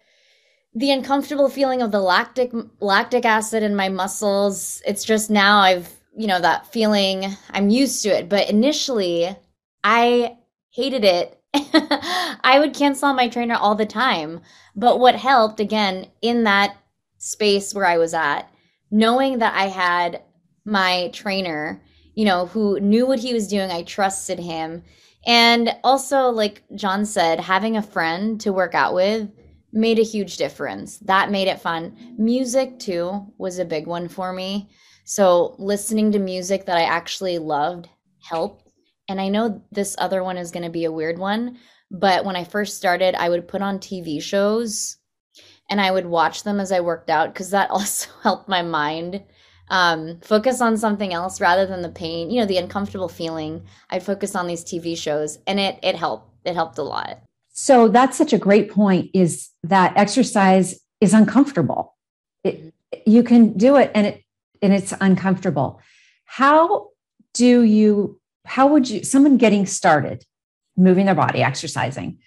the 0.75 0.91
uncomfortable 0.91 1.49
feeling 1.49 1.83
of 1.83 1.93
the 1.93 2.00
lactic 2.00 2.52
lactic 2.81 3.25
acid 3.25 3.62
in 3.62 3.76
my 3.76 3.91
muscles 3.91 4.81
it's 4.87 5.05
just 5.05 5.29
now 5.29 5.59
i've 5.59 5.91
you 6.17 6.26
know 6.26 6.41
that 6.41 6.67
feeling 6.73 7.26
i'm 7.50 7.69
used 7.69 8.02
to 8.02 8.09
it. 8.09 8.29
But 8.29 8.49
initially 8.49 9.37
i 9.85 10.37
hated 10.71 11.05
it. 11.05 11.38
I 11.55 12.57
would 12.59 12.73
cancel 12.73 13.12
my 13.12 13.29
trainer 13.29 13.57
all 13.57 13.75
the 13.75 13.85
time. 13.85 14.41
But 14.75 14.99
what 14.99 15.14
helped 15.17 15.61
again 15.61 16.07
in 16.23 16.45
that 16.45 16.75
space 17.19 17.75
where 17.75 17.87
i 17.87 17.99
was 17.99 18.14
at 18.14 18.50
knowing 18.91 19.38
that 19.38 19.55
i 19.55 19.69
had 19.69 20.23
my 20.64 21.09
trainer 21.12 21.81
you 22.14 22.25
know 22.25 22.47
who 22.47 22.81
knew 22.81 23.07
what 23.07 23.21
he 23.21 23.33
was 23.33 23.47
doing 23.47 23.71
i 23.71 23.83
trusted 23.83 24.41
him 24.41 24.83
and 25.26 25.75
also 25.85 26.29
like 26.31 26.62
john 26.75 27.05
said 27.05 27.38
having 27.41 27.76
a 27.76 27.83
friend 27.83 28.41
to 28.41 28.52
work 28.52 28.75
out 28.75 28.95
with 28.95 29.29
made 29.73 29.99
a 29.99 30.02
huge 30.02 30.37
difference. 30.37 30.99
That 30.99 31.31
made 31.31 31.49
it 31.49 31.61
fun. 31.61 31.97
Music, 32.19 32.79
too, 32.79 33.26
was 33.38 33.59
a 33.59 33.64
big 33.64 33.87
one 33.87 34.09
for 34.09 34.33
me. 34.33 34.71
So, 35.05 35.57
listening 35.59 36.12
to 36.12 36.19
music 36.19 36.67
that 36.67 36.76
I 36.76 36.83
actually 36.83 37.38
loved 37.38 37.88
helped. 38.21 38.71
And 39.09 39.21
I 39.21 39.29
know 39.29 39.62
this 39.73 39.97
other 39.99 40.23
one 40.23 40.37
is 40.37 40.50
going 40.50 40.62
to 40.62 40.71
be 40.71 40.85
a 40.85 40.93
weird 40.93 41.19
one, 41.19 41.59
but 41.91 42.25
when 42.25 42.37
I 42.37 42.45
first 42.45 42.76
started, 42.76 43.14
I 43.14 43.29
would 43.29 43.49
put 43.49 43.62
on 43.62 43.79
TV 43.79 44.23
shows 44.23 44.97
and 45.69 45.81
I 45.81 45.91
would 45.91 46.07
watch 46.07 46.45
them 46.45 46.61
as 46.61 46.71
I 46.71 46.81
worked 46.81 47.11
out 47.11 47.33
because 47.33 47.50
that 47.50 47.71
also 47.71 48.11
helped 48.23 48.49
my 48.49 48.62
mind 48.62 49.23
um, 49.73 50.21
focus 50.21 50.61
on 50.61 50.76
something 50.76 51.12
else 51.12 51.41
rather 51.41 51.67
than 51.67 51.83
the 51.83 51.88
pain, 51.88 52.31
you 52.31 52.38
know, 52.38 52.47
the 52.47 52.59
uncomfortable 52.59 53.09
feeling. 53.09 53.64
I'd 53.91 54.02
focus 54.02 54.37
on 54.37 54.47
these 54.47 54.62
TV 54.62 54.97
shows 54.97 55.38
and 55.47 55.59
it 55.59 55.79
it 55.83 55.97
helped. 55.97 56.29
It 56.45 56.55
helped 56.55 56.79
a 56.79 56.83
lot. 56.83 57.23
So 57.49 57.88
that's 57.88 58.17
such 58.17 58.33
a 58.33 58.38
great 58.38 58.71
point 58.71 59.11
is 59.14 59.49
that 59.64 59.97
exercise 59.97 60.79
is 61.00 61.14
uncomfortable. 61.14 61.97
It, 62.45 62.75
you 63.07 63.23
can 63.23 63.57
do 63.57 63.76
it 63.76 63.91
and 63.95 64.07
it 64.07 64.23
and 64.61 64.73
it's 64.73 64.93
uncomfortable. 65.00 65.81
How 66.26 66.88
do 67.33 67.62
you 67.62 68.21
how 68.45 68.67
would 68.67 68.88
you 68.91 69.02
someone 69.05 69.38
getting 69.38 69.67
started 69.67 70.25
moving 70.76 71.07
their 71.07 71.14
body 71.14 71.43
exercising 71.43 72.19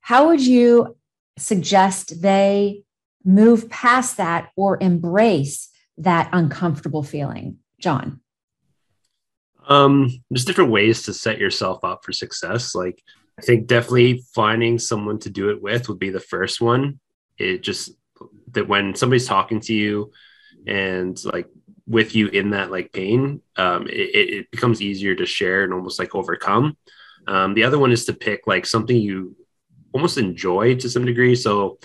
how 0.00 0.26
would 0.28 0.40
you 0.40 0.96
suggest 1.36 2.22
they 2.22 2.82
move 3.24 3.68
past 3.68 4.16
that 4.16 4.50
or 4.56 4.78
embrace 4.80 5.67
that 5.98 6.28
uncomfortable 6.32 7.02
feeling 7.02 7.58
john 7.80 8.20
um 9.68 10.10
there's 10.30 10.44
different 10.44 10.70
ways 10.70 11.02
to 11.02 11.12
set 11.12 11.38
yourself 11.38 11.84
up 11.84 12.04
for 12.04 12.12
success 12.12 12.74
like 12.74 13.02
I 13.38 13.42
think 13.42 13.68
definitely 13.68 14.24
finding 14.34 14.78
someone 14.78 15.20
to 15.20 15.30
do 15.30 15.50
it 15.50 15.62
with 15.62 15.88
would 15.88 16.00
be 16.00 16.10
the 16.10 16.20
first 16.20 16.60
one. 16.60 16.98
It 17.38 17.62
just 17.62 17.92
that 18.50 18.66
when 18.66 18.96
somebody's 18.96 19.28
talking 19.28 19.60
to 19.60 19.74
you 19.74 20.10
and 20.66 21.16
like 21.24 21.46
with 21.86 22.16
you 22.16 22.26
in 22.28 22.50
that 22.50 22.72
like 22.72 22.92
pain, 22.92 23.40
um, 23.56 23.86
it, 23.86 23.92
it 23.92 24.50
becomes 24.50 24.82
easier 24.82 25.14
to 25.14 25.24
share 25.24 25.62
and 25.62 25.72
almost 25.72 26.00
like 26.00 26.16
overcome. 26.16 26.76
Um, 27.28 27.54
the 27.54 27.62
other 27.62 27.78
one 27.78 27.92
is 27.92 28.06
to 28.06 28.12
pick 28.12 28.46
like 28.48 28.66
something 28.66 28.96
you 28.96 29.36
almost 29.92 30.18
enjoy 30.18 30.74
to 30.74 30.90
some 30.90 31.04
degree. 31.04 31.36
So 31.36 31.78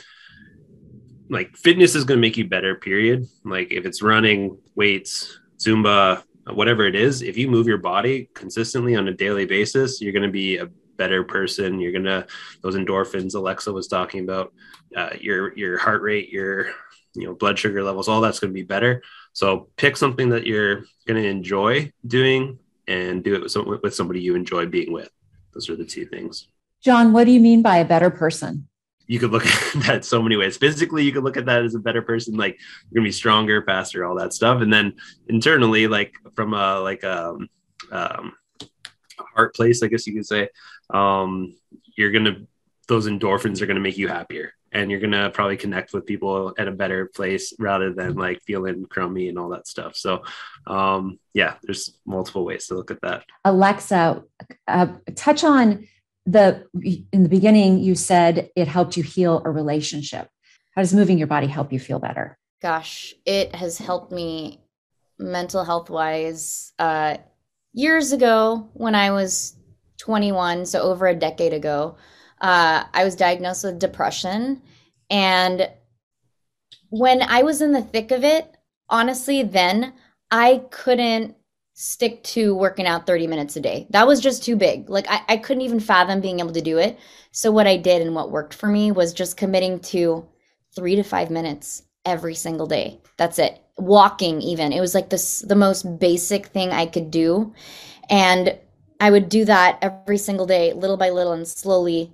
like 1.30 1.56
fitness 1.58 1.96
is 1.96 2.04
going 2.04 2.18
to 2.18 2.22
make 2.22 2.38
you 2.38 2.48
better, 2.48 2.76
period. 2.76 3.28
Like 3.44 3.72
if 3.72 3.86
it's 3.86 4.02
running, 4.02 4.58
weights, 4.76 5.40
Zumba, 5.58 6.24
whatever 6.52 6.86
it 6.86 6.96
is, 6.96 7.22
if 7.22 7.38
you 7.38 7.50
move 7.50 7.68
your 7.68 7.78
body 7.78 8.30
consistently 8.34 8.96
on 8.96 9.08
a 9.08 9.14
daily 9.14 9.46
basis, 9.46 10.02
you're 10.02 10.14
going 10.14 10.24
to 10.24 10.32
be 10.32 10.58
a 10.58 10.70
better 10.98 11.24
person. 11.24 11.80
You're 11.80 11.92
gonna 11.92 12.26
those 12.62 12.76
endorphins 12.76 13.36
Alexa 13.36 13.72
was 13.72 13.88
talking 13.88 14.24
about, 14.24 14.54
uh, 14.96 15.12
your 15.20 15.56
your 15.58 15.78
heart 15.78 16.02
rate, 16.02 16.30
your 16.30 16.68
you 17.16 17.26
know 17.26 17.34
blood 17.34 17.60
sugar 17.60 17.84
levels, 17.84 18.08
all 18.08 18.22
that's 18.22 18.40
gonna 18.40 18.54
be 18.54 18.64
better. 18.64 19.02
So 19.34 19.70
pick 19.76 19.98
something 19.98 20.30
that 20.30 20.46
you're 20.46 20.86
gonna 21.08 21.22
enjoy 21.22 21.92
doing 22.06 22.60
and 22.88 23.24
do 23.24 23.36
it 23.36 23.44
with, 23.44 23.52
some, 23.52 23.80
with 23.82 23.96
somebody 23.96 24.22
you 24.22 24.36
enjoy 24.36 24.66
being 24.66 24.92
with. 24.92 25.10
Those 25.54 25.70
are 25.70 25.76
the 25.76 25.86
two 25.86 26.06
things. 26.06 26.48
John, 26.82 27.14
what 27.14 27.26
do 27.26 27.32
you 27.32 27.40
mean 27.40 27.62
by 27.62 27.78
a 27.78 27.86
better 27.86 28.10
person? 28.10 28.68
You 29.08 29.20
could 29.20 29.32
look 29.32 29.46
at 29.76 29.84
that 29.84 30.06
so 30.06 30.22
many 30.22 30.36
ways. 30.36 30.58
Physically, 30.58 31.04
you 31.04 31.12
could 31.12 31.24
look 31.24 31.38
at 31.38 31.46
that 31.46 31.64
as 31.64 31.76
a 31.76 31.80
better 31.80 32.02
person, 32.02 32.36
like 32.36 32.60
you're 32.90 33.00
gonna 33.02 33.08
be 33.08 33.12
stronger, 33.12 33.64
faster, 33.64 34.06
all 34.06 34.16
that 34.16 34.34
stuff. 34.34 34.62
And 34.62 34.72
then 34.72 34.94
internally, 35.28 35.88
like 35.88 36.14
from 36.36 36.54
a 36.54 36.80
like 36.80 37.04
um, 37.04 37.50
um 37.92 38.34
heart 39.36 39.56
place, 39.56 39.84
I 39.84 39.88
guess 39.88 40.08
you 40.08 40.14
could 40.14 40.26
say, 40.26 40.50
um, 40.94 41.56
you're 41.96 42.12
gonna 42.12 42.42
those 42.88 43.08
endorphins 43.08 43.62
are 43.62 43.66
gonna 43.66 43.80
make 43.80 43.98
you 43.98 44.08
happier, 44.08 44.54
and 44.72 44.92
you're 44.92 45.00
gonna 45.00 45.30
probably 45.30 45.58
connect 45.58 45.94
with 45.94 46.06
people 46.06 46.54
at 46.58 46.68
a 46.68 46.72
better 46.72 47.08
place 47.08 47.54
rather 47.60 47.94
than 47.94 48.16
like 48.16 48.42
feeling 48.44 48.86
crummy 48.86 49.30
and 49.30 49.40
all 49.40 49.50
that 49.50 49.68
stuff. 49.68 49.96
So, 49.96 50.24
um, 50.68 51.20
yeah, 51.34 51.56
there's 51.64 51.98
multiple 52.06 52.46
ways 52.46 52.68
to 52.68 52.76
look 52.76 52.92
at 52.92 53.02
that. 53.02 53.24
Alexa, 53.46 54.24
uh, 54.68 54.88
touch 55.16 55.44
on 55.44 55.88
the 56.26 56.66
in 57.12 57.24
the 57.24 57.30
beginning. 57.30 57.80
You 57.80 57.96
said 57.96 58.50
it 58.56 58.68
helped 58.68 58.98
you 58.98 59.04
heal 59.04 59.42
a 59.46 59.52
relationship. 59.52 60.30
How 60.76 60.82
does 60.82 60.94
moving 60.94 61.18
your 61.18 61.28
body 61.28 61.48
help 61.48 61.72
you 61.72 61.80
feel 61.80 62.00
better? 62.00 62.38
Gosh, 62.62 63.14
it 63.26 63.54
has 63.56 63.78
helped 63.78 64.12
me 64.12 64.62
mental 65.20 65.64
health 65.64 65.90
wise. 65.90 66.74
Uh, 66.80 67.18
years 67.74 68.12
ago 68.12 68.70
when 68.74 68.96
I 68.96 69.12
was 69.12 69.56
21, 70.00 70.66
so 70.66 70.82
over 70.82 71.08
a 71.08 71.16
decade 71.16 71.54
ago, 71.54 71.98
uh, 72.42 72.84
I 72.94 73.04
was 73.04 73.16
diagnosed 73.16 73.64
with 73.64 73.80
depression. 73.80 74.62
And 75.10 75.70
when 76.90 77.22
I 77.22 77.44
was 77.44 77.62
in 77.62 77.72
the 77.72 77.82
thick 77.82 78.12
of 78.12 78.24
it, 78.24 78.56
honestly, 78.90 79.44
then 79.44 79.94
I 80.32 80.64
couldn't 80.72 81.36
stick 81.74 82.24
to 82.24 82.56
working 82.56 82.86
out 82.86 83.08
30 83.08 83.28
minutes 83.28 83.56
a 83.56 83.62
day. 83.62 83.88
That 83.90 84.08
was 84.08 84.20
just 84.20 84.44
too 84.44 84.56
big. 84.56 84.90
Like, 84.90 85.06
I, 85.10 85.22
I 85.28 85.38
couldn't 85.38 85.62
even 85.62 85.80
fathom 85.80 86.22
being 86.22 86.40
able 86.40 86.54
to 86.54 86.62
do 86.62 86.78
it. 86.78 87.00
So, 87.32 87.52
what 87.52 87.68
I 87.68 87.78
did 87.78 88.02
and 88.02 88.16
what 88.16 88.32
worked 88.32 88.54
for 88.54 88.68
me 88.68 88.92
was 88.92 89.14
just 89.14 89.38
committing 89.38 89.80
to 89.80 90.28
three 90.76 90.96
to 90.96 91.04
five 91.04 91.30
minutes 91.30 91.84
every 92.06 92.36
single 92.36 92.68
day. 92.68 93.00
That's 93.18 93.40
it 93.40 93.64
walking 93.78 94.42
even 94.42 94.72
it 94.72 94.80
was 94.80 94.94
like 94.94 95.10
this 95.10 95.42
the 95.42 95.56
most 95.56 96.00
basic 96.00 96.48
thing 96.48 96.72
i 96.72 96.86
could 96.86 97.10
do 97.10 97.52
and 98.10 98.58
i 99.00 99.10
would 99.10 99.30
do 99.30 99.46
that 99.46 99.80
every 99.82 100.18
single 100.18 100.46
day 100.46 100.74
little 100.74 100.98
by 100.98 101.10
little 101.10 101.34
and 101.34 101.48
slowly 101.48 102.14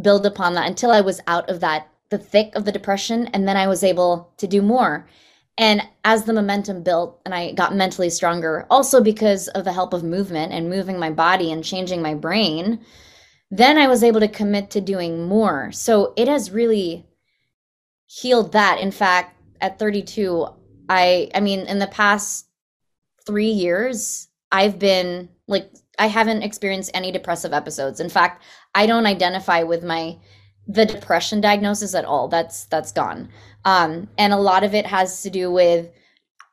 build 0.00 0.24
upon 0.24 0.54
that 0.54 0.68
until 0.68 0.90
i 0.90 1.00
was 1.00 1.20
out 1.26 1.50
of 1.50 1.60
that 1.60 1.88
the 2.10 2.18
thick 2.18 2.54
of 2.54 2.64
the 2.64 2.72
depression 2.72 3.26
and 3.28 3.48
then 3.48 3.56
i 3.56 3.66
was 3.66 3.82
able 3.82 4.32
to 4.36 4.46
do 4.46 4.62
more 4.62 5.08
and 5.58 5.82
as 6.04 6.24
the 6.24 6.32
momentum 6.32 6.82
built 6.82 7.20
and 7.24 7.34
i 7.34 7.52
got 7.52 7.74
mentally 7.74 8.10
stronger 8.10 8.66
also 8.70 9.02
because 9.02 9.48
of 9.48 9.64
the 9.64 9.72
help 9.72 9.92
of 9.92 10.02
movement 10.02 10.52
and 10.52 10.70
moving 10.70 10.98
my 10.98 11.10
body 11.10 11.52
and 11.52 11.64
changing 11.64 12.00
my 12.02 12.14
brain 12.14 12.80
then 13.50 13.78
i 13.78 13.86
was 13.86 14.02
able 14.02 14.20
to 14.20 14.28
commit 14.28 14.70
to 14.70 14.80
doing 14.80 15.26
more 15.26 15.70
so 15.72 16.12
it 16.16 16.28
has 16.28 16.50
really 16.50 17.06
healed 18.06 18.52
that 18.52 18.78
in 18.80 18.90
fact 18.90 19.36
at 19.60 19.78
32 19.78 20.46
I 20.88 21.30
I 21.34 21.40
mean 21.40 21.60
in 21.60 21.78
the 21.78 21.86
past 21.86 22.46
3 23.26 23.46
years 23.46 24.28
I've 24.50 24.78
been 24.78 25.30
like 25.48 25.70
I 25.98 26.06
haven't 26.06 26.42
experienced 26.42 26.90
any 26.94 27.12
depressive 27.12 27.52
episodes. 27.52 28.00
In 28.00 28.08
fact, 28.08 28.42
I 28.74 28.86
don't 28.86 29.06
identify 29.06 29.62
with 29.62 29.82
my 29.82 30.18
the 30.66 30.86
depression 30.86 31.40
diagnosis 31.40 31.94
at 31.94 32.04
all. 32.04 32.28
That's 32.28 32.66
that's 32.66 32.92
gone. 32.92 33.28
Um 33.64 34.08
and 34.18 34.32
a 34.32 34.36
lot 34.36 34.64
of 34.64 34.74
it 34.74 34.86
has 34.86 35.22
to 35.22 35.30
do 35.30 35.50
with 35.50 35.90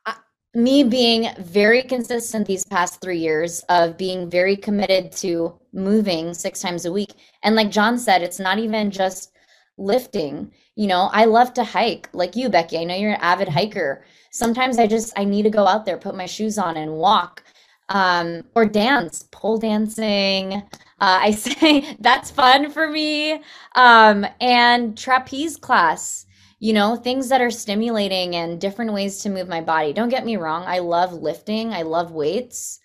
uh, 0.06 0.14
me 0.54 0.84
being 0.84 1.28
very 1.38 1.82
consistent 1.82 2.46
these 2.46 2.64
past 2.64 3.00
3 3.00 3.18
years 3.18 3.60
of 3.68 3.96
being 3.96 4.30
very 4.30 4.56
committed 4.56 5.12
to 5.12 5.58
moving 5.72 6.34
6 6.34 6.60
times 6.60 6.84
a 6.86 6.92
week. 6.92 7.14
And 7.42 7.54
like 7.54 7.70
John 7.70 7.98
said, 7.98 8.22
it's 8.22 8.40
not 8.40 8.58
even 8.58 8.90
just 8.90 9.32
lifting. 9.80 10.52
You 10.76 10.86
know, 10.86 11.10
I 11.12 11.24
love 11.24 11.52
to 11.54 11.64
hike 11.64 12.08
like 12.12 12.36
you, 12.36 12.48
Becky. 12.48 12.78
I 12.78 12.84
know 12.84 12.94
you're 12.94 13.12
an 13.12 13.20
avid 13.20 13.48
hiker. 13.48 14.04
Sometimes 14.30 14.78
I 14.78 14.86
just 14.86 15.12
I 15.18 15.24
need 15.24 15.42
to 15.42 15.50
go 15.50 15.66
out 15.66 15.84
there, 15.84 15.98
put 15.98 16.14
my 16.14 16.26
shoes 16.26 16.58
on 16.58 16.76
and 16.76 16.92
walk. 16.92 17.42
Um, 17.88 18.44
or 18.54 18.66
dance, 18.66 19.24
pole 19.32 19.58
dancing. 19.58 20.54
Uh, 20.54 20.62
I 21.00 21.30
say 21.46 21.96
that's 22.00 22.30
fun 22.30 22.70
for 22.70 22.88
me. 22.88 23.42
Um, 23.74 24.24
and 24.40 24.96
trapeze 24.96 25.56
class, 25.56 26.26
you 26.60 26.74
know, 26.74 26.94
things 26.94 27.30
that 27.30 27.40
are 27.40 27.50
stimulating 27.50 28.36
and 28.36 28.60
different 28.60 28.92
ways 28.92 29.18
to 29.20 29.30
move 29.30 29.48
my 29.48 29.62
body. 29.62 29.94
Don't 29.94 30.10
get 30.10 30.26
me 30.26 30.36
wrong, 30.36 30.62
I 30.66 30.78
love 30.78 31.12
lifting, 31.14 31.72
I 31.72 31.82
love 31.82 32.12
weights. 32.12 32.78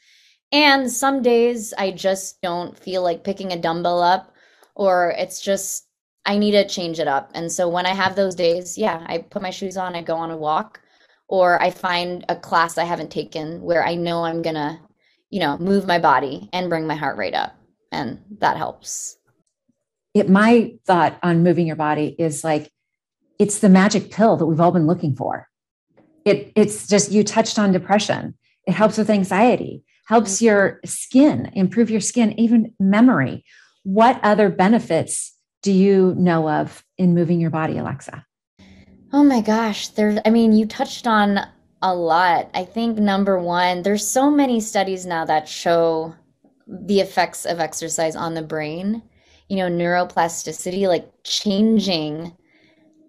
And 0.53 0.89
some 0.89 1.21
days 1.21 1.73
I 1.77 1.91
just 1.91 2.41
don't 2.41 2.77
feel 2.77 3.03
like 3.03 3.25
picking 3.25 3.51
a 3.51 3.59
dumbbell 3.59 4.01
up, 4.01 4.33
or 4.75 5.13
it's 5.17 5.41
just, 5.41 5.87
I 6.25 6.37
need 6.37 6.51
to 6.51 6.65
change 6.67 6.99
it 6.99 7.07
up. 7.07 7.31
And 7.35 7.51
so 7.51 7.67
when 7.67 7.85
I 7.85 7.93
have 7.93 8.15
those 8.15 8.33
days, 8.33 8.77
yeah, 8.77 9.05
I 9.07 9.17
put 9.17 9.41
my 9.41 9.49
shoes 9.49 9.75
on, 9.75 9.93
I 9.93 10.01
go 10.01 10.15
on 10.15 10.31
a 10.31 10.37
walk, 10.37 10.79
or 11.27 11.61
I 11.61 11.69
find 11.69 12.23
a 12.29 12.35
class 12.35 12.77
I 12.77 12.85
haven't 12.85 13.11
taken 13.11 13.61
where 13.61 13.85
I 13.85 13.95
know 13.95 14.23
I'm 14.23 14.41
going 14.41 14.55
to, 14.55 14.79
you 15.31 15.41
know, 15.41 15.57
move 15.57 15.85
my 15.85 15.99
body 15.99 16.49
and 16.53 16.69
bring 16.69 16.87
my 16.87 16.95
heart 16.95 17.17
rate 17.17 17.33
up. 17.33 17.57
And 17.91 18.21
that 18.39 18.55
helps. 18.55 19.17
It, 20.13 20.29
my 20.29 20.75
thought 20.85 21.17
on 21.21 21.43
moving 21.43 21.67
your 21.67 21.75
body 21.75 22.15
is 22.17 22.43
like 22.43 22.71
it's 23.39 23.59
the 23.59 23.69
magic 23.69 24.11
pill 24.11 24.37
that 24.37 24.45
we've 24.45 24.59
all 24.59 24.71
been 24.71 24.87
looking 24.87 25.15
for. 25.15 25.47
It, 26.25 26.51
it's 26.55 26.87
just 26.87 27.11
you 27.11 27.23
touched 27.23 27.59
on 27.59 27.71
depression. 27.71 28.35
It 28.65 28.73
helps 28.73 28.97
with 28.97 29.09
anxiety, 29.09 29.83
helps 30.07 30.37
mm-hmm. 30.37 30.45
your 30.45 30.79
skin, 30.85 31.51
improve 31.53 31.89
your 31.89 32.01
skin, 32.01 32.37
even 32.39 32.73
memory. 32.79 33.43
What 33.83 34.19
other 34.23 34.49
benefits 34.49 35.33
do 35.61 35.71
you 35.71 36.15
know 36.17 36.49
of 36.49 36.83
in 36.97 37.13
moving 37.13 37.39
your 37.39 37.51
body, 37.51 37.77
Alexa? 37.77 38.25
Oh 39.13 39.23
my 39.23 39.41
gosh, 39.41 39.89
there's 39.89 40.19
I 40.25 40.29
mean, 40.29 40.51
you 40.51 40.65
touched 40.65 41.07
on 41.07 41.39
a 41.81 41.93
lot. 41.93 42.49
I 42.53 42.65
think 42.65 42.97
number 42.97 43.39
1, 43.39 43.83
there's 43.83 44.05
so 44.05 44.31
many 44.31 44.59
studies 44.59 45.05
now 45.05 45.25
that 45.25 45.47
show 45.47 46.15
the 46.67 46.99
effects 46.99 47.45
of 47.45 47.59
exercise 47.59 48.15
on 48.15 48.33
the 48.33 48.41
brain. 48.41 49.03
You 49.47 49.57
know, 49.57 49.69
neuroplasticity 49.69 50.87
like 50.87 51.07
changing 51.23 52.35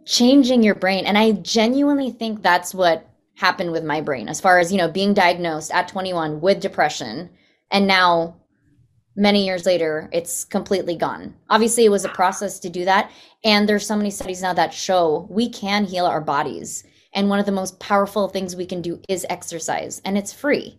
changing 0.06 0.62
your 0.62 0.74
brain. 0.74 1.04
And 1.04 1.18
I 1.18 1.32
genuinely 1.32 2.10
think 2.10 2.40
that's 2.40 2.72
what 2.72 3.08
happened 3.34 3.72
with 3.72 3.84
my 3.84 4.00
brain 4.00 4.28
as 4.28 4.40
far 4.40 4.58
as, 4.58 4.72
you 4.72 4.78
know, 4.78 4.90
being 4.90 5.12
diagnosed 5.12 5.70
at 5.72 5.88
21 5.88 6.40
with 6.40 6.60
depression. 6.60 7.28
And 7.70 7.86
now, 7.86 8.36
many 9.16 9.44
years 9.44 9.66
later, 9.66 10.08
it's 10.12 10.44
completely 10.44 10.96
gone. 10.96 11.34
Obviously, 11.50 11.84
it 11.84 11.90
was 11.90 12.04
a 12.04 12.10
process 12.10 12.58
to 12.60 12.70
do 12.70 12.84
that. 12.84 13.10
And 13.44 13.68
there's 13.68 13.86
so 13.86 13.96
many 13.96 14.10
studies 14.10 14.40
now 14.40 14.54
that 14.54 14.72
show 14.72 15.26
we 15.28 15.50
can 15.50 15.84
heal 15.84 16.06
our 16.06 16.20
bodies. 16.20 16.84
And 17.12 17.28
one 17.28 17.38
of 17.38 17.46
the 17.46 17.52
most 17.52 17.80
powerful 17.80 18.28
things 18.28 18.54
we 18.54 18.66
can 18.66 18.82
do 18.82 19.00
is 19.08 19.26
exercise, 19.28 20.00
and 20.04 20.16
it's 20.16 20.32
free. 20.32 20.78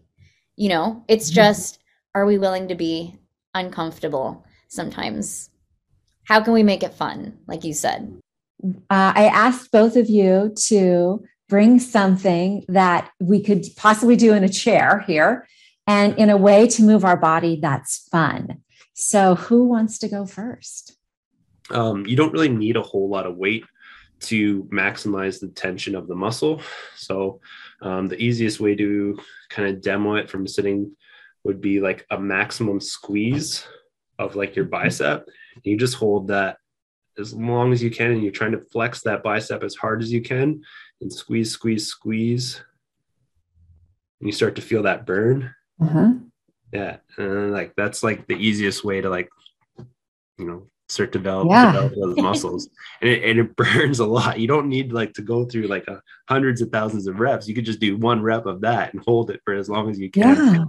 You 0.55 0.69
know, 0.69 1.03
it's 1.07 1.27
mm-hmm. 1.27 1.35
just, 1.35 1.79
are 2.15 2.25
we 2.25 2.37
willing 2.37 2.67
to 2.69 2.75
be 2.75 3.19
uncomfortable 3.53 4.45
sometimes? 4.67 5.49
How 6.23 6.41
can 6.41 6.53
we 6.53 6.63
make 6.63 6.83
it 6.83 6.93
fun, 6.93 7.39
like 7.47 7.63
you 7.63 7.73
said? 7.73 8.19
Uh, 8.63 9.13
I 9.15 9.25
asked 9.25 9.71
both 9.71 9.95
of 9.95 10.09
you 10.09 10.53
to 10.65 11.23
bring 11.49 11.79
something 11.79 12.65
that 12.67 13.11
we 13.19 13.41
could 13.41 13.65
possibly 13.75 14.15
do 14.15 14.33
in 14.33 14.43
a 14.43 14.49
chair 14.49 15.03
here 15.07 15.47
and 15.85 16.17
in 16.17 16.29
a 16.29 16.37
way 16.37 16.67
to 16.67 16.83
move 16.83 17.05
our 17.05 17.17
body 17.17 17.59
that's 17.61 18.07
fun. 18.09 18.61
So, 18.93 19.35
who 19.35 19.65
wants 19.65 19.99
to 19.99 20.07
go 20.07 20.25
first? 20.25 20.97
Um, 21.69 22.05
you 22.05 22.15
don't 22.15 22.33
really 22.33 22.49
need 22.49 22.77
a 22.77 22.81
whole 22.81 23.09
lot 23.09 23.25
of 23.25 23.37
weight 23.37 23.63
to 24.19 24.63
maximize 24.65 25.39
the 25.39 25.49
tension 25.49 25.95
of 25.95 26.07
the 26.07 26.15
muscle. 26.15 26.61
So, 26.95 27.39
um, 27.81 28.07
the 28.07 28.19
easiest 28.21 28.59
way 28.59 28.75
to 28.75 29.19
kind 29.49 29.69
of 29.69 29.81
demo 29.81 30.15
it 30.15 30.29
from 30.29 30.47
sitting 30.47 30.95
would 31.43 31.61
be 31.61 31.79
like 31.79 32.05
a 32.09 32.19
maximum 32.19 32.79
squeeze 32.79 33.65
of 34.19 34.35
like 34.35 34.55
your 34.55 34.65
bicep. 34.65 35.27
You 35.63 35.77
just 35.77 35.95
hold 35.95 36.27
that 36.29 36.57
as 37.19 37.33
long 37.33 37.71
as 37.71 37.81
you 37.81 37.89
can 37.89 38.11
and 38.11 38.23
you're 38.23 38.31
trying 38.31 38.51
to 38.51 38.65
flex 38.71 39.01
that 39.01 39.23
bicep 39.23 39.63
as 39.63 39.75
hard 39.75 40.01
as 40.01 40.11
you 40.11 40.21
can 40.21 40.61
and 41.01 41.11
squeeze 41.11 41.51
squeeze 41.51 41.87
squeeze 41.87 42.61
and 44.19 44.27
you 44.27 44.33
start 44.33 44.55
to 44.55 44.61
feel 44.61 44.83
that 44.83 45.05
burn 45.05 45.53
uh-huh. 45.81 46.13
yeah 46.71 46.97
and 47.17 47.51
like 47.51 47.73
that's 47.75 48.03
like 48.03 48.27
the 48.27 48.35
easiest 48.35 48.83
way 48.83 49.01
to 49.01 49.09
like 49.09 49.29
you 50.37 50.45
know 50.45 50.67
start 50.89 51.11
to 51.11 51.19
develop, 51.19 51.49
yeah. 51.49 51.71
develop 51.73 51.93
those 51.95 52.17
muscles 52.23 52.69
and 53.01 53.09
it, 53.09 53.29
and 53.29 53.39
it 53.39 53.55
burns 53.55 53.99
a 53.99 54.05
lot 54.05 54.39
you 54.39 54.47
don't 54.47 54.69
need 54.69 54.91
like 54.91 55.13
to 55.13 55.21
go 55.21 55.45
through 55.45 55.67
like 55.67 55.87
a, 55.87 56.01
hundreds 56.29 56.61
of 56.61 56.69
thousands 56.69 57.07
of 57.07 57.19
reps 57.19 57.47
you 57.47 57.55
could 57.55 57.65
just 57.65 57.79
do 57.79 57.97
one 57.97 58.21
rep 58.21 58.45
of 58.45 58.61
that 58.61 58.93
and 58.93 59.03
hold 59.05 59.29
it 59.29 59.41
for 59.43 59.53
as 59.53 59.69
long 59.69 59.89
as 59.89 59.99
you 59.99 60.09
can 60.09 60.53
yeah. 60.53 60.63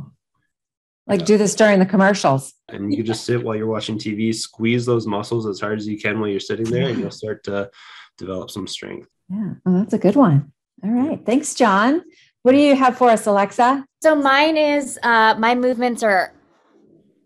Like 1.08 1.24
do 1.24 1.38
this 1.38 1.54
during 1.54 1.78
the 1.78 1.86
commercials. 1.86 2.54
And 2.68 2.94
you 2.94 3.02
just 3.02 3.24
sit 3.24 3.42
while 3.42 3.56
you're 3.56 3.66
watching 3.66 3.98
TV, 3.98 4.34
squeeze 4.34 4.84
those 4.84 5.06
muscles 5.06 5.46
as 5.46 5.60
hard 5.60 5.78
as 5.78 5.88
you 5.88 5.98
can 5.98 6.20
while 6.20 6.28
you're 6.28 6.38
sitting 6.38 6.66
there, 6.66 6.88
and 6.88 6.98
you'll 6.98 7.10
start 7.10 7.42
to 7.44 7.70
develop 8.18 8.50
some 8.50 8.66
strength. 8.66 9.08
Yeah, 9.30 9.54
well, 9.64 9.78
that's 9.78 9.94
a 9.94 9.98
good 9.98 10.16
one. 10.16 10.52
All 10.84 10.90
right. 10.90 11.24
Thanks, 11.24 11.54
John. 11.54 12.04
What 12.42 12.52
do 12.52 12.58
you 12.58 12.76
have 12.76 12.96
for 12.96 13.10
us, 13.10 13.26
Alexa? 13.26 13.84
So 14.02 14.14
mine 14.14 14.56
is 14.56 14.98
uh, 15.02 15.34
my 15.38 15.54
movements 15.54 16.02
are 16.02 16.34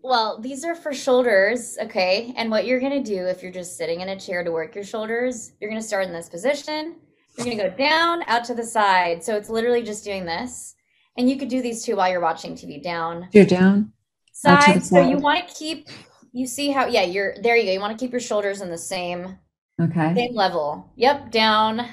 well, 0.01 0.37
these 0.37 0.65
are 0.65 0.75
for 0.75 0.93
shoulders, 0.93 1.77
okay? 1.81 2.33
And 2.35 2.51
what 2.51 2.65
you're 2.65 2.81
gonna 2.81 3.01
do 3.01 3.25
if 3.25 3.41
you're 3.41 3.53
just 3.53 3.77
sitting 3.77 4.01
in 4.01 4.09
a 4.09 4.19
chair 4.19 4.43
to 4.43 4.51
work 4.51 4.75
your 4.75 4.83
shoulders, 4.83 5.53
you're 5.61 5.69
gonna 5.69 5.81
start 5.81 6.05
in 6.07 6.11
this 6.11 6.27
position. 6.27 6.97
You're 7.37 7.45
gonna 7.45 7.69
go 7.69 7.75
down, 7.77 8.21
out 8.27 8.43
to 8.45 8.53
the 8.53 8.65
side. 8.65 9.23
So 9.23 9.37
it's 9.37 9.49
literally 9.49 9.81
just 9.81 10.03
doing 10.03 10.25
this. 10.25 10.75
And 11.17 11.29
you 11.29 11.37
could 11.37 11.47
do 11.47 11.61
these 11.61 11.83
too 11.83 11.95
while 11.95 12.09
you're 12.09 12.21
watching 12.21 12.55
TV. 12.55 12.81
Down. 12.81 13.27
You're 13.31 13.45
down. 13.45 13.93
Side. 14.33 14.83
So 14.83 14.99
you 14.99 15.17
want 15.17 15.47
to 15.47 15.53
keep. 15.53 15.87
You 16.31 16.47
see 16.47 16.71
how? 16.71 16.87
Yeah, 16.87 17.03
you're 17.03 17.35
there. 17.41 17.55
You 17.55 17.65
go. 17.65 17.71
You 17.71 17.79
want 17.79 17.97
to 17.97 18.03
keep 18.03 18.11
your 18.11 18.19
shoulders 18.19 18.61
in 18.61 18.69
the 18.69 18.77
same. 18.77 19.37
Okay. 19.79 20.13
Same 20.15 20.35
level. 20.35 20.91
Yep. 20.95 21.31
Down. 21.31 21.87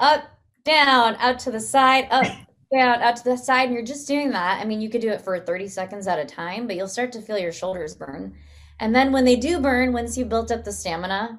Up. 0.00 0.24
Down. 0.64 1.16
Out 1.20 1.38
to 1.40 1.52
the 1.52 1.60
side. 1.60 2.08
Up. 2.10 2.26
down. 2.72 3.02
Out 3.02 3.16
to 3.16 3.24
the 3.24 3.36
side. 3.36 3.66
And 3.66 3.74
you're 3.74 3.84
just 3.84 4.08
doing 4.08 4.30
that. 4.30 4.60
I 4.60 4.64
mean, 4.64 4.80
you 4.80 4.90
could 4.90 5.00
do 5.00 5.10
it 5.10 5.20
for 5.20 5.38
30 5.38 5.68
seconds 5.68 6.08
at 6.08 6.18
a 6.18 6.24
time, 6.24 6.66
but 6.66 6.74
you'll 6.74 6.88
start 6.88 7.12
to 7.12 7.22
feel 7.22 7.38
your 7.38 7.52
shoulders 7.52 7.94
burn. 7.94 8.34
And 8.80 8.92
then 8.92 9.12
when 9.12 9.24
they 9.24 9.36
do 9.36 9.60
burn, 9.60 9.92
once 9.92 10.18
you 10.18 10.24
built 10.24 10.50
up 10.50 10.64
the 10.64 10.72
stamina, 10.72 11.38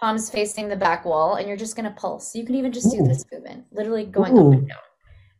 palms 0.00 0.30
facing 0.30 0.68
the 0.68 0.76
back 0.76 1.04
wall, 1.04 1.34
and 1.34 1.46
you're 1.46 1.58
just 1.58 1.76
going 1.76 1.84
to 1.84 2.00
pulse. 2.00 2.34
You 2.34 2.46
can 2.46 2.54
even 2.54 2.72
just 2.72 2.86
Ooh. 2.86 3.02
do 3.02 3.08
this 3.08 3.26
movement, 3.30 3.66
literally 3.70 4.06
going 4.06 4.32
Ooh. 4.38 4.48
up 4.48 4.52
and 4.54 4.68
down 4.68 4.78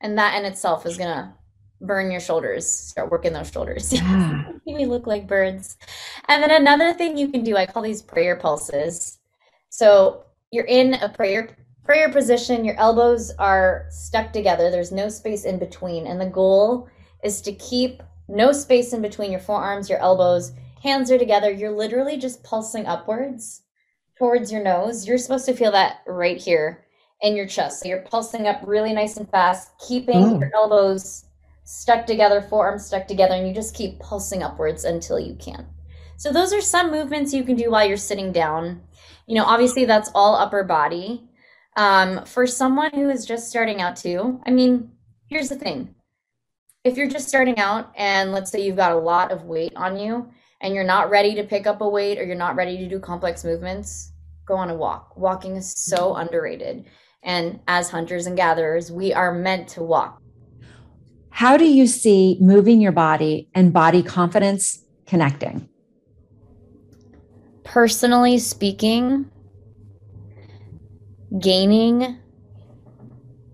and 0.00 0.18
that 0.18 0.38
in 0.38 0.44
itself 0.44 0.87
is 0.87 0.96
gonna 0.96 1.34
burn 1.80 2.11
your 2.11 2.20
shoulders 2.20 2.68
start 2.68 3.11
working 3.11 3.32
those 3.32 3.50
shoulders. 3.50 3.92
Yeah. 4.66 4.76
we 4.76 4.84
look 4.84 5.06
like 5.06 5.26
birds. 5.26 5.76
And 6.28 6.42
then 6.42 6.50
another 6.50 6.92
thing 6.92 7.16
you 7.16 7.28
can 7.28 7.42
do 7.42 7.56
i 7.56 7.64
call 7.66 7.82
these 7.82 8.02
prayer 8.02 8.37
pulses. 8.37 9.18
So 9.70 10.24
you're 10.50 10.66
in 10.66 10.94
a 10.94 11.08
prayer 11.08 11.56
prayer 11.84 12.11
position 12.11 12.64
your 12.66 12.76
elbows 12.76 13.32
are 13.38 13.87
stuck 13.90 14.30
together 14.32 14.70
there's 14.70 14.92
no 14.92 15.08
space 15.08 15.44
in 15.44 15.58
between. 15.58 16.06
And 16.06 16.20
the 16.20 16.26
goal 16.26 16.88
is 17.24 17.40
to 17.42 17.52
keep 17.52 18.02
no 18.28 18.52
space 18.52 18.92
in 18.92 19.00
between 19.00 19.30
your 19.30 19.40
forearms 19.40 19.88
your 19.88 20.00
elbows 20.00 20.52
hands 20.82 21.11
are 21.11 21.18
together. 21.18 21.50
You're 21.50 21.70
literally 21.72 22.16
just 22.18 22.42
pulsing 22.44 22.87
upwards 22.87 23.62
towards 24.18 24.52
your 24.52 24.62
nose. 24.62 25.06
You're 25.06 25.18
supposed 25.18 25.46
to 25.46 25.54
feel 25.54 25.72
that 25.72 25.98
right 26.06 26.37
here 26.37 26.84
in 27.22 27.37
your 27.37 27.46
chest. 27.46 27.81
So 27.81 27.88
you're 27.88 28.02
pulsing 28.02 28.46
up 28.46 28.61
really 28.66 28.92
nice 28.92 29.16
and 29.16 29.28
fast, 29.31 29.70
keeping 29.87 30.22
mm. 30.22 30.40
your 30.40 30.50
elbows 30.54 31.24
stuck 31.64 32.07
together, 32.07 32.40
forearms 32.40 32.87
stuck 32.87 33.07
together, 33.07 33.35
and 33.35 33.46
you 33.46 33.54
just 33.54 33.74
keep 33.74 33.98
pulsing 34.00 34.42
upwards 34.42 34.85
until 34.85 35.18
you 35.18 35.35
can. 35.35 35.66
So 36.16 36.33
those 36.33 36.52
are 36.52 36.61
some 36.61 36.90
movements 36.90 37.33
you 37.33 37.44
can 37.44 37.57
do 37.57 37.70
while 37.70 37.87
you're 37.87 37.96
sitting 37.96 38.33
down. 38.33 38.83
You 39.26 39.37
know, 39.37 39.44
obviously 39.44 39.85
that's 39.85 40.11
all 40.14 40.35
upper 40.35 40.64
body. 40.64 41.28
Um, 41.76 42.24
for 42.24 42.46
someone 42.46 42.90
who 42.92 43.09
is 43.09 43.24
just 43.24 43.48
starting 43.48 43.81
out 43.81 43.96
too, 43.96 44.40
I 44.44 44.50
mean, 44.50 44.90
here's 45.26 45.48
the 45.48 45.57
thing. 45.57 45.94
If 46.83 46.96
you're 46.96 47.09
just 47.09 47.28
starting 47.28 47.59
out 47.59 47.92
and 47.96 48.33
let's 48.33 48.50
say 48.50 48.64
you've 48.64 48.76
got 48.76 48.92
a 48.92 48.98
lot 48.98 49.31
of 49.31 49.44
weight 49.44 49.74
on 49.76 49.98
you 49.98 50.28
and 50.61 50.74
you're 50.74 50.85
not 50.85 51.11
ready 51.11 51.35
to 51.35 51.44
pick 51.44 51.66
up 51.66 51.81
a 51.83 51.88
weight 51.88 52.18
or 52.18 52.24
you're 52.24 52.35
not 52.35 52.57
ready 52.57 52.78
to 52.78 52.88
do 52.88 52.98
complex 52.98 53.44
movements, 53.44 54.12
go 54.46 54.54
on 54.54 54.70
a 54.70 54.74
walk. 54.74 55.16
Walking 55.16 55.54
is 55.54 55.72
so 55.76 56.16
underrated. 56.16 56.87
And 57.22 57.61
as 57.66 57.90
hunters 57.90 58.26
and 58.26 58.37
gatherers, 58.37 58.90
we 58.90 59.12
are 59.12 59.35
meant 59.35 59.68
to 59.70 59.83
walk. 59.83 60.20
How 61.31 61.57
do 61.57 61.64
you 61.64 61.87
see 61.87 62.37
moving 62.40 62.81
your 62.81 62.92
body 62.92 63.48
and 63.54 63.72
body 63.72 64.02
confidence 64.02 64.85
connecting? 65.07 65.68
Personally 67.64 68.38
speaking, 68.38 69.31
gaining 71.38 72.18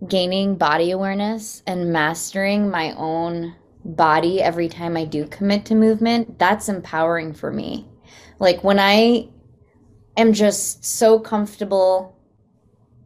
gaining 0.09 0.55
body 0.57 0.91
awareness 0.91 1.63
and 1.67 1.93
mastering 1.93 2.71
my 2.71 2.93
own 2.93 3.55
body 3.85 4.41
every 4.41 4.69
time 4.69 4.97
I 4.97 5.05
do 5.05 5.27
commit 5.27 5.65
to 5.67 5.75
movement, 5.75 6.39
that's 6.39 6.69
empowering 6.69 7.33
for 7.33 7.51
me. 7.51 7.87
Like 8.39 8.65
when 8.65 8.79
I 8.79 9.29
am 10.17 10.33
just 10.33 10.85
so 10.85 11.19
comfortable 11.19 12.19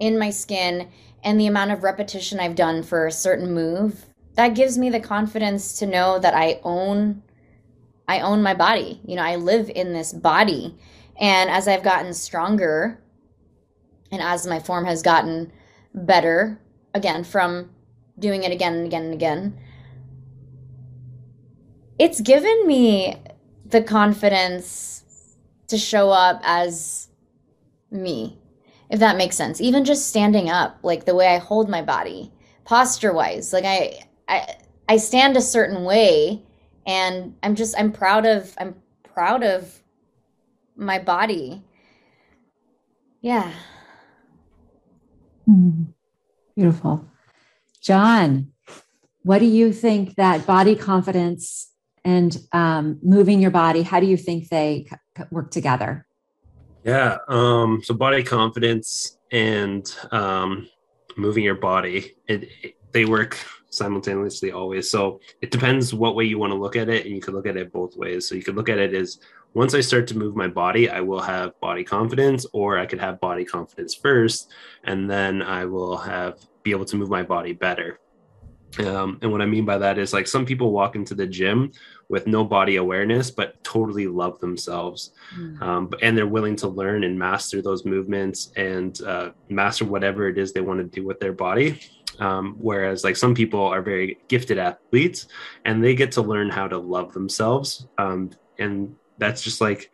in 0.01 0.19
my 0.19 0.31
skin 0.31 0.89
and 1.25 1.41
the 1.41 1.47
amount 1.47 1.73
of 1.73 1.83
repetition 1.83 2.41
I've 2.41 2.55
done 2.55 2.83
for 2.83 3.07
a 3.07 3.13
certain 3.13 3.53
move, 3.53 4.07
that 4.35 4.55
gives 4.55 4.79
me 4.79 4.89
the 4.91 5.01
confidence 5.01 5.79
to 5.81 5.87
know 5.87 6.19
that 6.19 6.35
I 6.35 6.61
own 6.63 7.23
I 8.07 8.21
own 8.21 8.43
my 8.43 8.55
body. 8.55 9.01
You 9.05 9.17
know, 9.17 9.23
I 9.23 9.37
live 9.37 9.69
in 9.69 9.93
this 9.93 10.15
body. 10.15 10.79
And 11.21 11.51
as 11.51 11.69
I've 11.69 11.83
gotten 11.83 12.15
stronger 12.15 13.03
and 14.11 14.23
as 14.23 14.47
my 14.47 14.61
form 14.61 14.87
has 14.87 15.03
gotten 15.03 15.53
better, 15.93 16.59
again, 16.95 17.23
from 17.23 17.71
doing 18.19 18.45
it 18.45 18.53
again 18.53 18.75
and 18.75 18.87
again 18.87 19.05
and 19.05 19.15
again, 19.15 19.61
it's 21.99 22.21
given 22.21 22.67
me 22.67 23.17
the 23.67 23.83
confidence 23.83 25.05
to 25.67 25.77
show 25.77 26.11
up 26.11 26.41
as 26.45 27.09
me, 27.91 28.38
if 28.91 29.01
that 29.01 29.17
makes 29.17 29.37
sense. 29.37 29.61
Even 29.61 29.85
just 29.85 30.09
standing 30.09 30.51
up, 30.51 30.79
like 30.83 31.05
the 31.05 31.15
way 31.15 31.29
I 31.29 31.39
hold 31.39 31.69
my 31.69 31.83
body, 31.83 32.33
posture 32.65 33.13
wise, 33.13 33.53
like 33.53 33.65
I, 33.65 34.01
I, 34.29 34.57
I 34.89 34.97
stand 34.97 35.37
a 35.37 35.43
certain 35.43 35.85
way 35.85 36.43
and 36.87 37.35
I'm 37.43 37.55
just, 37.55 37.79
I'm 37.79 37.93
proud 37.93 38.25
of, 38.27 38.55
I'm 38.59 38.75
proud 39.03 39.43
of 39.43 39.83
my 40.77 40.99
body. 40.99 41.63
Yeah. 43.21 43.53
Mm, 45.49 45.93
beautiful. 46.57 47.07
John, 47.83 48.53
what 49.23 49.41
do 49.41 49.47
you 49.47 49.73
think 49.73 50.15
that 50.15 50.47
body 50.47 50.75
confidence 50.75 51.71
and 52.05 52.39
um, 52.53 52.99
moving 53.03 53.41
your 53.41 53.51
body, 53.51 53.83
how 53.83 54.01
do 54.01 54.07
you 54.07 54.17
think 54.17 54.49
they 54.49 54.87
work 55.31 55.51
together? 55.51 56.07
Yeah. 56.89 57.19
Um, 57.29 57.83
so 57.85 57.93
body 57.93 58.23
confidence 58.23 59.19
and 59.31 59.95
um, 60.11 60.71
moving 61.19 61.45
your 61.45 61.57
body, 61.57 62.17
it, 62.27 62.49
it, 62.63 62.77
they 62.93 63.05
work 63.05 63.37
simultaneously 63.69 64.53
always. 64.53 64.91
So 64.91 65.21
it 65.43 65.51
depends 65.51 65.93
what 65.93 66.15
way 66.15 66.25
you 66.25 66.39
want 66.39 66.51
to 66.55 66.59
look 66.59 66.77
at 66.77 66.89
it, 66.89 67.05
and 67.05 67.15
you 67.15 67.21
can 67.21 67.35
look 67.35 67.47
at 67.47 67.59
it 67.59 67.75
both 67.75 67.95
ways. 67.95 68.27
So 68.27 68.35
you 68.35 68.43
could 68.43 68.57
look 68.57 68.71
at 68.71 68.79
it 68.79 68.95
as 68.95 69.19
once 69.53 69.75
I 69.75 69.83
start 69.83 70.07
to 70.07 70.17
move 70.17 70.35
my 70.35 70.49
body, 70.49 70.89
I 70.89 71.03
will 71.03 71.21
have 71.21 71.61
body 71.61 71.85
confidence, 71.85 72.47
or 72.55 72.79
I 72.79 72.87
could 72.87 73.01
have 73.01 73.21
body 73.21 73.45
confidence 73.45 73.95
first, 73.95 74.51
and 74.85 75.11
then 75.11 75.43
I 75.43 75.67
will 75.67 75.99
have 75.99 76.39
be 76.63 76.71
able 76.71 76.87
to 76.87 76.97
move 76.97 77.11
my 77.11 77.23
body 77.23 77.53
better. 77.53 78.01
Um, 78.79 79.19
and 79.23 79.33
what 79.33 79.43
I 79.43 79.47
mean 79.47 79.65
by 79.65 79.79
that 79.79 79.99
is 79.99 80.13
like 80.13 80.27
some 80.27 80.45
people 80.45 80.73
walk 80.73 80.95
into 80.95 81.15
the 81.15 81.27
gym 81.27 81.73
with 82.09 82.27
no 82.27 82.45
body 82.45 82.77
awareness, 82.77 83.31
but 83.31 83.63
totally 83.65 84.07
love 84.07 84.39
themselves. 84.41 85.13
Mm. 85.37 85.63
Um, 85.63 85.91
and 86.03 86.17
they're 86.17 86.27
willing 86.27 86.57
to 86.57 86.69
learn 86.69 87.05
and 87.05 87.19
master 87.19 87.63
those 87.63 87.85
movements 87.85 88.53
and 88.57 89.01
uh, 89.03 89.31
master 89.49 89.85
whatever 89.85 90.29
it 90.29 90.39
is 90.39 90.53
they 90.53 90.61
want 90.61 90.81
to 90.81 90.85
do 90.85 91.07
with 91.07 91.19
their 91.21 91.33
body. 91.33 91.81
Um, 92.19 92.57
whereas 92.59 93.05
like 93.05 93.17
some 93.17 93.35
people 93.35 93.63
are 93.63 93.83
very 93.83 94.19
gifted 94.29 94.59
athletes 94.59 95.29
and 95.65 95.83
they 95.83 95.95
get 95.95 96.13
to 96.13 96.23
learn 96.23 96.51
how 96.51 96.67
to 96.67 96.79
love 96.79 97.13
themselves. 97.13 97.87
Um, 97.97 98.31
and 98.59 98.97
that's 99.19 99.43
just 99.43 99.61
like, 99.61 99.91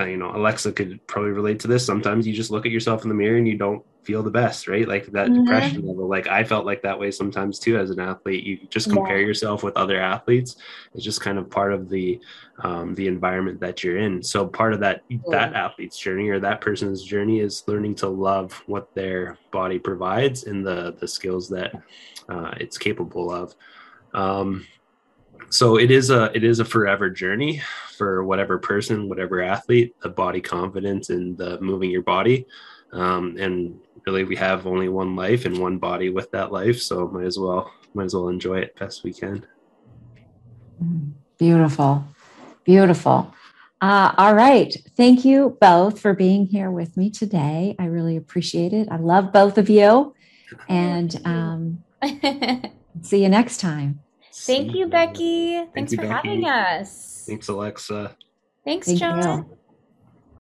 uh, 0.00 0.04
you 0.04 0.16
know, 0.16 0.34
Alexa 0.34 0.72
could 0.72 1.04
probably 1.06 1.30
relate 1.30 1.60
to 1.60 1.68
this. 1.68 1.84
Sometimes 1.84 2.26
you 2.26 2.32
just 2.32 2.50
look 2.50 2.66
at 2.66 2.72
yourself 2.72 3.02
in 3.02 3.08
the 3.08 3.14
mirror 3.14 3.36
and 3.36 3.46
you 3.46 3.56
don't 3.56 3.84
feel 4.08 4.22
the 4.22 4.30
best, 4.30 4.68
right? 4.68 4.88
Like 4.88 5.04
that 5.12 5.28
mm-hmm. 5.28 5.44
depression 5.44 5.86
level. 5.86 6.08
Like 6.08 6.28
I 6.28 6.42
felt 6.42 6.64
like 6.64 6.80
that 6.80 6.98
way 6.98 7.10
sometimes 7.10 7.58
too 7.58 7.76
as 7.76 7.90
an 7.90 8.00
athlete. 8.00 8.42
You 8.42 8.58
just 8.70 8.90
compare 8.90 9.20
yeah. 9.20 9.26
yourself 9.26 9.62
with 9.62 9.76
other 9.76 10.00
athletes. 10.00 10.56
It's 10.94 11.04
just 11.04 11.20
kind 11.20 11.36
of 11.36 11.50
part 11.50 11.74
of 11.74 11.90
the 11.90 12.18
um, 12.64 12.94
the 12.94 13.06
environment 13.06 13.60
that 13.60 13.84
you're 13.84 13.98
in. 13.98 14.22
So 14.22 14.46
part 14.46 14.72
of 14.72 14.80
that 14.80 15.02
yeah. 15.10 15.18
that 15.28 15.52
athlete's 15.52 15.98
journey 15.98 16.30
or 16.30 16.40
that 16.40 16.62
person's 16.62 17.04
journey 17.04 17.40
is 17.40 17.64
learning 17.66 17.96
to 17.96 18.08
love 18.08 18.62
what 18.64 18.94
their 18.94 19.36
body 19.50 19.78
provides 19.78 20.44
and 20.44 20.66
the 20.66 20.96
the 20.98 21.06
skills 21.06 21.50
that 21.50 21.74
uh, 22.30 22.54
it's 22.56 22.78
capable 22.78 23.30
of. 23.30 23.54
Um, 24.14 24.66
so 25.50 25.76
it 25.78 25.90
is 25.90 26.08
a 26.08 26.34
it 26.34 26.44
is 26.44 26.60
a 26.60 26.64
forever 26.64 27.10
journey 27.10 27.60
for 27.98 28.24
whatever 28.24 28.58
person, 28.58 29.06
whatever 29.06 29.42
athlete. 29.42 30.00
The 30.00 30.08
body 30.08 30.40
confidence 30.40 31.10
and 31.10 31.36
the 31.36 31.60
moving 31.60 31.90
your 31.90 32.04
body. 32.04 32.46
Um, 32.92 33.36
and 33.38 33.78
really 34.06 34.24
we 34.24 34.36
have 34.36 34.66
only 34.66 34.88
one 34.88 35.16
life 35.16 35.44
and 35.44 35.58
one 35.58 35.78
body 35.78 36.10
with 36.10 36.30
that 36.30 36.52
life 36.52 36.80
so 36.80 37.08
might 37.08 37.26
as 37.26 37.38
well 37.38 37.72
might 37.94 38.04
as 38.04 38.14
well 38.14 38.28
enjoy 38.28 38.58
it 38.58 38.76
best 38.78 39.04
we 39.04 39.12
can. 39.12 39.46
Beautiful. 41.38 42.04
Beautiful. 42.64 43.34
Uh, 43.80 44.12
all 44.18 44.34
right. 44.34 44.74
Thank 44.96 45.24
you 45.24 45.56
both 45.60 46.00
for 46.00 46.14
being 46.14 46.46
here 46.46 46.70
with 46.70 46.96
me 46.96 47.10
today. 47.10 47.76
I 47.78 47.86
really 47.86 48.16
appreciate 48.16 48.72
it. 48.72 48.88
I 48.90 48.96
love 48.96 49.32
both 49.32 49.56
of 49.56 49.70
you. 49.70 50.14
And 50.68 51.20
um, 51.24 51.84
see 53.02 53.22
you 53.22 53.28
next 53.28 53.58
time. 53.58 54.00
Thank 54.32 54.74
you 54.74 54.86
becky. 54.86 55.56
Thank 55.56 55.74
thanks 55.74 55.92
you, 55.92 55.98
for 55.98 56.08
becky. 56.08 56.28
having 56.28 56.44
us. 56.44 57.24
Thanks 57.26 57.48
alexa. 57.48 58.16
Thanks 58.64 58.86
thank 58.86 58.98
john 58.98 59.38
you. 59.38 59.58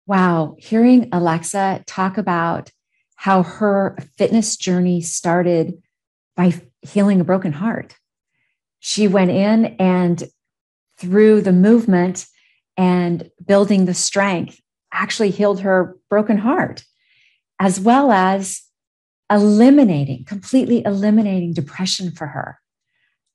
Wow, 0.05 0.55
hearing 0.57 1.09
Alexa 1.11 1.83
talk 1.85 2.17
about 2.17 2.71
how 3.17 3.43
her 3.43 3.97
fitness 4.17 4.55
journey 4.55 5.01
started 5.01 5.73
by 6.35 6.61
healing 6.81 7.19
a 7.19 7.25
broken 7.25 7.51
heart. 7.51 7.95
She 8.79 9.07
went 9.07 9.31
in 9.31 9.75
and 9.79 10.23
through 10.97 11.41
the 11.41 11.51
movement 11.51 12.27
and 12.77 13.29
building 13.45 13.85
the 13.85 13.93
strength, 13.93 14.61
actually 14.93 15.31
healed 15.31 15.61
her 15.61 15.97
broken 16.09 16.37
heart, 16.37 16.83
as 17.59 17.79
well 17.79 18.11
as 18.11 18.61
eliminating, 19.31 20.23
completely 20.25 20.83
eliminating 20.85 21.53
depression 21.53 22.11
for 22.11 22.27
her. 22.27 22.59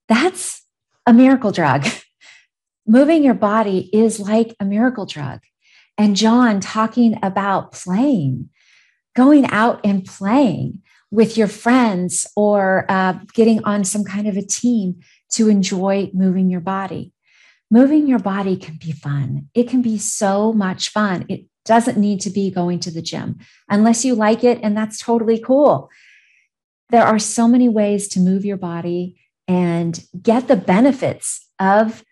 That's 0.09 0.65
a 1.07 1.13
miracle 1.13 1.51
drug. 1.51 1.87
Moving 2.87 3.25
your 3.25 3.35
body 3.35 3.91
is 3.93 4.21
like 4.21 4.55
a 4.61 4.65
miracle 4.65 5.07
drug. 5.07 5.41
And 5.99 6.17
John 6.17 6.61
talking 6.61 7.19
about 7.23 7.73
playing 7.73 8.49
going 9.15 9.47
out 9.47 9.81
and 9.85 10.05
playing 10.05 10.83
with 11.11 11.37
your 11.37 11.47
friends 11.47 12.27
or 12.37 12.87
uh, 12.89 13.15
getting 13.35 13.63
on 13.65 13.85
some 13.85 14.05
kind 14.05 14.27
of 14.27 14.37
a 14.37 14.43
team 14.43 15.01
to 15.31 15.49
enjoy 15.49 16.11
moving 16.15 16.51
your 16.51 16.61
body. 16.61 17.13
Moving 17.71 18.07
your 18.07 18.19
body 18.19 18.57
can 18.57 18.77
be 18.77 18.93
fun. 18.93 19.49
It 19.55 19.69
can 19.69 19.83
be 19.83 19.99
so 19.99 20.53
much 20.53 20.91
fun. 20.91 21.25
It 21.29 21.47
doesn't 21.65 21.99
need 21.99 22.21
to 22.23 22.31
be 22.31 22.51
going 22.51 22.81
to 22.81 22.91
the 22.91 23.03
gym 23.03 23.39
unless 23.69 24.05
you 24.05 24.15
like 24.15 24.43
it, 24.45 24.59
and 24.63 24.77
that's 24.77 24.99
totally 24.99 25.39
cool. 25.39 25.91
There 26.91 27.05
are 27.05 27.19
so 27.19 27.49
many 27.49 27.69
ways 27.69 28.09
to 28.09 28.21
move 28.21 28.45
your 28.45 28.57
body 28.57 29.17
and 29.49 30.05
get 30.21 30.49
the 30.49 30.57
benefits 30.57 31.49
of 31.59 32.05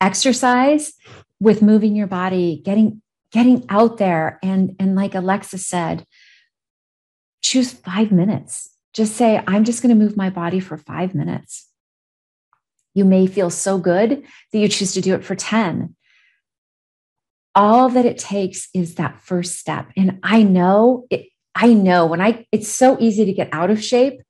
exercise 0.00 0.92
with 1.40 1.62
moving 1.62 1.96
your 1.96 2.06
body, 2.06 2.60
getting 2.64 3.02
getting 3.32 3.64
out 3.68 3.98
there 3.98 4.38
and 4.42 4.74
and 4.78 4.94
like 4.94 5.14
Alexa 5.14 5.58
said, 5.58 6.04
choose 7.42 7.72
five 7.72 8.12
minutes. 8.12 8.70
Just 8.92 9.16
say, 9.16 9.42
I'm 9.46 9.64
just 9.64 9.82
going 9.82 9.96
to 9.96 10.04
move 10.04 10.16
my 10.16 10.30
body 10.30 10.60
for 10.60 10.76
five 10.76 11.14
minutes. 11.14 11.68
You 12.94 13.04
may 13.04 13.26
feel 13.26 13.50
so 13.50 13.78
good 13.78 14.24
that 14.52 14.58
you 14.58 14.68
choose 14.68 14.92
to 14.94 15.00
do 15.00 15.14
it 15.14 15.24
for 15.24 15.34
10. 15.34 15.94
All 17.54 17.88
that 17.90 18.06
it 18.06 18.18
takes 18.18 18.68
is 18.74 18.96
that 18.96 19.20
first 19.20 19.58
step. 19.58 19.90
And 19.96 20.18
I 20.22 20.42
know 20.42 21.06
it, 21.10 21.28
I 21.54 21.74
know 21.74 22.06
when 22.06 22.20
I, 22.20 22.46
it's 22.52 22.68
so 22.68 22.96
easy 23.00 23.24
to 23.24 23.32
get 23.32 23.48
out 23.52 23.70
of 23.70 23.82
shape 23.82 24.22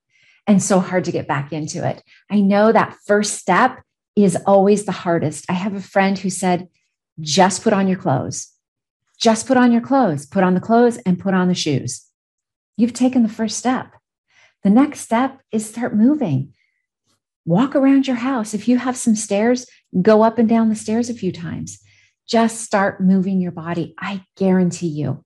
and 0.47 0.62
so 0.62 0.81
hard 0.81 1.05
to 1.05 1.12
get 1.12 1.29
back 1.29 1.53
into 1.53 1.87
it. 1.87 2.03
I 2.31 2.40
know 2.40 2.73
that 2.73 2.97
first 3.07 3.35
step 3.35 3.83
is 4.16 4.37
always 4.47 4.85
the 4.85 4.92
hardest. 4.92 5.44
I 5.49 5.55
have 5.55 5.75
a 5.75 5.81
friend 5.81 6.18
who 6.18 6.31
said, 6.31 6.68
just 7.21 7.62
put 7.62 7.73
on 7.73 7.87
your 7.87 7.99
clothes. 7.99 8.53
Just 9.21 9.47
put 9.47 9.57
on 9.57 9.73
your 9.73 9.81
clothes, 9.81 10.27
put 10.27 10.44
on 10.44 10.55
the 10.55 10.61
clothes 10.61 10.97
and 10.99 11.18
put 11.18 11.35
on 11.35 11.49
the 11.49 11.55
shoes 11.55 12.08
you've 12.79 12.95
taken 12.95 13.23
the 13.23 13.29
first 13.29 13.59
step. 13.59 13.93
The 14.62 14.71
next 14.71 15.01
step 15.01 15.41
is 15.53 15.69
start 15.69 15.95
moving. 15.95 16.55
Walk 17.45 17.77
around 17.77 18.07
your 18.07 18.17
house. 18.17 18.55
If 18.55 18.69
you 18.69 18.79
have 18.79 18.97
some 18.97 19.14
stairs, 19.14 19.67
go 20.01 20.23
up 20.23 20.38
and 20.38 20.49
down 20.49 20.71
the 20.71 20.75
stairs 20.75 21.11
a 21.11 21.14
few 21.14 21.33
times. 21.33 21.79
Just 22.27 22.61
start 22.61 23.01
moving 23.01 23.41
your 23.41 23.53
body. 23.53 23.95
I 23.99 24.25
guarantee 24.37 24.88
you, 24.88 25.25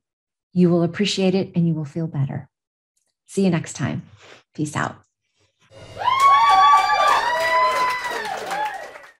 you 0.52 0.70
will 0.70 0.82
appreciate 0.82 1.34
it 1.34 1.52
and 1.54 1.66
you 1.66 1.74
will 1.74 1.84
feel 1.84 2.06
better. 2.06 2.48
See 3.26 3.44
you 3.44 3.50
next 3.50 3.74
time. 3.74 4.02
Peace 4.54 4.76
out. 4.76 4.96